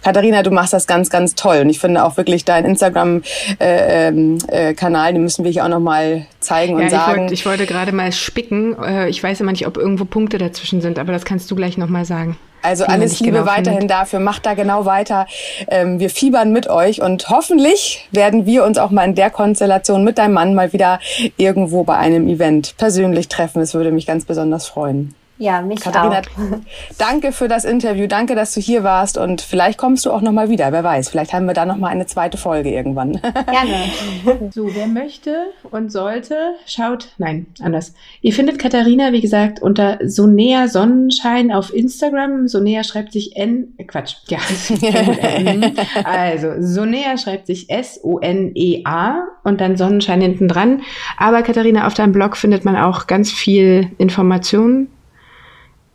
Katharina, 0.03 0.43
du 0.43 0.51
machst 0.51 0.73
das 0.73 0.87
ganz, 0.87 1.11
ganz 1.11 1.35
toll. 1.35 1.59
Und 1.59 1.71
ich 1.71 1.79
finde 1.79 2.05
auch 2.05 2.17
wirklich 2.17 2.45
dein 2.45 2.65
Instagram-Kanal 2.65 3.59
äh, 3.61 4.09
ähm, 4.09 4.39
äh, 4.49 4.75
Kanal, 4.75 5.10
den 5.13 5.23
müssen 5.23 5.45
wir 5.45 5.51
hier 5.51 5.65
auch 5.65 5.69
noch 5.69 5.81
mal 5.81 6.27
zeigen 6.41 6.75
und 6.75 6.83
ja, 6.83 6.91
sagen. 6.91 7.11
Ich 7.11 7.19
wollte, 7.19 7.35
ich 7.35 7.47
wollte 7.47 7.67
gerade 7.67 7.93
mal 7.93 8.13
spicken. 8.13 8.77
Äh, 8.83 9.09
ich 9.09 9.23
weiß 9.23 9.41
immer 9.41 9.53
nicht, 9.53 9.67
ob 9.67 9.77
irgendwo 9.77 10.05
Punkte 10.05 10.39
dazwischen 10.39 10.81
sind, 10.81 10.99
aber 10.99 11.13
das 11.13 11.25
kannst 11.25 11.51
du 11.51 11.57
gleich 11.57 11.79
noch 11.79 11.89
mal 11.89 12.05
sagen. 12.05 12.37
Also 12.63 12.85
alles 12.85 13.21
Liebe 13.21 13.39
genau 13.39 13.47
weiterhin 13.47 13.81
findet. 13.81 13.91
dafür. 13.91 14.21
Macht 14.21 14.47
da 14.47 14.55
genau 14.55 14.85
weiter. 14.85 15.27
Ähm, 15.69 15.99
wir 15.99 16.11
fiebern 16.11 16.53
mit 16.53 16.69
euch 16.69 17.01
und 17.01 17.29
hoffentlich 17.31 18.07
werden 18.11 18.47
wir 18.47 18.65
uns 18.65 18.79
auch 18.79 18.91
mal 18.91 19.05
in 19.05 19.15
der 19.15 19.31
Konstellation 19.31 20.05
mit 20.05 20.19
deinem 20.19 20.35
Mann 20.35 20.55
mal 20.55 20.73
wieder 20.73 21.01
irgendwo 21.37 21.85
bei 21.85 21.97
einem 21.97 22.29
Event 22.29 22.75
persönlich 22.77 23.29
treffen. 23.29 23.63
Es 23.63 23.75
würde 23.75 23.93
mich 23.93 24.07
ganz 24.07 24.25
besonders 24.25 24.67
freuen. 24.67 25.15
Ja, 25.41 25.63
mich 25.63 25.81
Katharina, 25.81 26.19
auch. 26.19 26.59
danke 26.99 27.33
für 27.33 27.49
das 27.49 27.65
Interview. 27.65 28.07
Danke, 28.07 28.35
dass 28.35 28.53
du 28.53 28.61
hier 28.61 28.85
warst. 28.85 29.17
Und 29.17 29.41
vielleicht 29.41 29.79
kommst 29.79 30.05
du 30.05 30.11
auch 30.11 30.21
noch 30.21 30.33
mal 30.33 30.51
wieder. 30.51 30.71
Wer 30.71 30.85
weiß, 30.85 31.09
vielleicht 31.09 31.33
haben 31.33 31.47
wir 31.47 31.55
da 31.55 31.65
noch 31.65 31.79
mal 31.79 31.89
eine 31.89 32.05
zweite 32.05 32.37
Folge 32.37 32.71
irgendwann. 32.71 33.13
Gerne. 33.23 34.51
so, 34.53 34.69
wer 34.75 34.87
möchte 34.87 35.47
und 35.71 35.91
sollte, 35.91 36.37
schaut. 36.67 37.09
Nein, 37.17 37.47
anders. 37.63 37.95
Ihr 38.21 38.35
findet 38.35 38.59
Katharina, 38.59 39.13
wie 39.13 39.23
gesagt, 39.23 39.63
unter 39.63 39.99
Sonea 40.05 40.69
Sonnenschein 40.69 41.53
auf 41.53 41.73
Instagram. 41.73 42.47
Sonea 42.47 42.85
schreibt 42.85 43.15
sich 43.15 43.35
N, 43.35 43.73
äh, 43.79 43.85
Quatsch, 43.85 44.17
ja. 44.29 44.41
also, 46.05 46.49
Sonea 46.59 47.17
schreibt 47.17 47.47
sich 47.47 47.71
S-O-N-E-A 47.71 49.23
und 49.45 49.63
dann 49.63 49.79
Sonnenschein 49.79 50.21
hinten 50.21 50.49
dran. 50.49 50.83
Aber 51.17 51.41
Katharina, 51.41 51.87
auf 51.87 51.95
deinem 51.95 52.13
Blog 52.13 52.37
findet 52.37 52.67
man 52.67 52.77
auch 52.77 53.07
ganz 53.07 53.33
viel 53.33 53.91
Informationen 53.97 54.89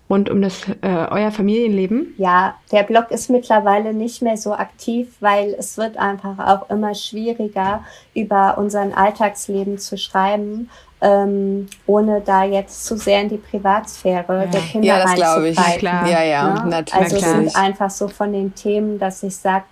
rund 0.10 0.30
um 0.30 0.42
das 0.42 0.68
äh, 0.82 1.08
euer 1.10 1.32
Familienleben? 1.32 2.14
Ja, 2.18 2.56
der 2.72 2.84
Blog 2.84 3.12
ist 3.12 3.30
mittlerweile 3.30 3.94
nicht 3.94 4.22
mehr 4.22 4.38
so 4.38 4.54
aktiv, 4.54 5.10
weil 5.20 5.56
es 5.58 5.78
wird 5.78 5.98
einfach 5.98 6.38
auch 6.40 6.70
immer 6.70 6.94
schwieriger, 6.94 7.84
über 8.14 8.58
unseren 8.58 8.94
Alltagsleben 8.94 9.78
zu 9.78 9.98
schreiben, 9.98 10.70
ähm, 11.02 11.68
ohne 11.88 12.22
da 12.22 12.44
jetzt 12.44 12.86
zu 12.86 12.98
sehr 12.98 13.22
in 13.22 13.30
die 13.30 13.38
Privatsphäre 13.38 14.42
ja. 14.42 14.46
der 14.46 14.62
Kinder 14.62 14.88
ja, 14.88 15.04
das 15.04 15.16
glaube 15.16 15.50
ich. 15.50 15.58
Klar. 15.78 16.08
Ja, 16.08 16.24
ja, 16.24 16.64
ne? 16.64 16.70
natürlich. 16.70 17.14
Also 17.14 17.16
es 17.18 17.32
sind 17.32 17.56
einfach 17.56 17.90
so 17.90 18.08
von 18.08 18.32
den 18.32 18.54
Themen, 18.56 19.00
dass 19.00 19.24
ich 19.24 19.36
sage, 19.36 19.66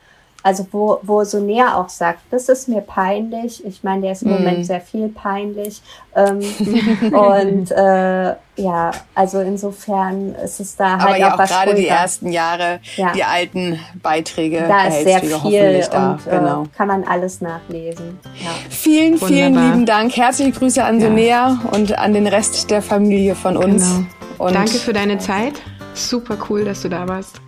also 0.44 0.68
wo, 0.72 1.00
wo 1.04 1.24
so 1.24 1.40
näher 1.40 1.78
auch 1.78 1.88
sagt, 1.88 2.20
das 2.30 2.50
ist 2.50 2.68
mir 2.68 2.82
peinlich. 2.82 3.66
Ich 3.66 3.82
meine, 3.84 4.02
der 4.02 4.12
ist 4.12 4.24
im 4.24 4.30
mm. 4.30 4.34
Moment 4.34 4.66
sehr 4.66 4.82
viel 4.82 5.08
peinlich. 5.08 5.82
Ähm, 6.16 6.40
und 7.14 7.72
äh, 7.72 8.36
ja, 8.56 8.92
also 9.16 9.40
insofern 9.40 10.36
ist 10.36 10.60
es 10.60 10.76
da 10.76 11.00
halt 11.00 11.02
Aber 11.02 11.18
ja 11.18 11.34
auch, 11.34 11.40
auch 11.40 11.48
gerade 11.48 11.74
die 11.76 11.88
ersten 11.88 12.32
Jahre, 12.32 12.82
ja. 12.98 13.14
die 13.14 13.24
alten 13.24 13.80
Beiträge. 14.02 14.66
Da 14.68 14.88
ist 14.88 15.04
sehr 15.04 15.22
viel 15.22 15.88
da. 15.90 16.12
und 16.12 16.28
äh, 16.28 16.30
genau. 16.30 16.66
kann 16.76 16.90
man 16.90 17.06
alles 17.06 17.40
nachlesen. 17.40 18.20
Ja. 18.44 18.50
Vielen, 18.70 19.14
Wunderbar. 19.14 19.28
vielen 19.30 19.54
lieben 19.54 19.86
Dank. 19.86 20.16
Herzliche 20.16 20.52
Grüße 20.52 20.84
an 20.84 21.00
Sonea 21.00 21.62
und 21.72 21.98
an 21.98 22.14
den 22.14 22.28
Rest 22.28 22.70
der 22.70 22.82
Familie 22.82 23.36
von 23.36 23.56
uns. 23.56 23.84
Genau. 23.84 24.46
Und 24.46 24.56
Danke 24.56 24.74
für 24.74 24.92
deine 24.92 25.20
Zeit. 25.20 25.54
Super 25.94 26.38
cool, 26.50 26.66
dass 26.66 26.82
du 26.82 26.90
da 26.90 27.08
warst. 27.08 27.40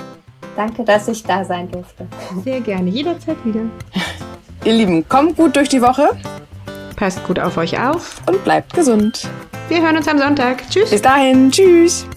Danke, 0.55 0.83
dass 0.83 1.07
ich 1.07 1.23
da 1.23 1.43
sein 1.43 1.69
durfte. 1.69 2.07
Sehr 2.43 2.61
gerne, 2.61 2.89
jederzeit 2.89 3.37
wieder. 3.43 3.61
Ihr 4.63 4.73
Lieben, 4.73 5.07
kommt 5.07 5.37
gut 5.37 5.55
durch 5.55 5.69
die 5.69 5.81
Woche. 5.81 6.09
Passt 6.95 7.23
gut 7.25 7.39
auf 7.39 7.57
euch 7.57 7.79
auf. 7.79 8.21
Und 8.25 8.43
bleibt 8.43 8.73
gesund. 8.73 9.29
Wir 9.67 9.81
hören 9.81 9.97
uns 9.97 10.07
am 10.07 10.17
Sonntag. 10.17 10.67
Tschüss. 10.69 10.89
Bis 10.89 11.01
dahin. 11.01 11.51
Tschüss. 11.51 12.07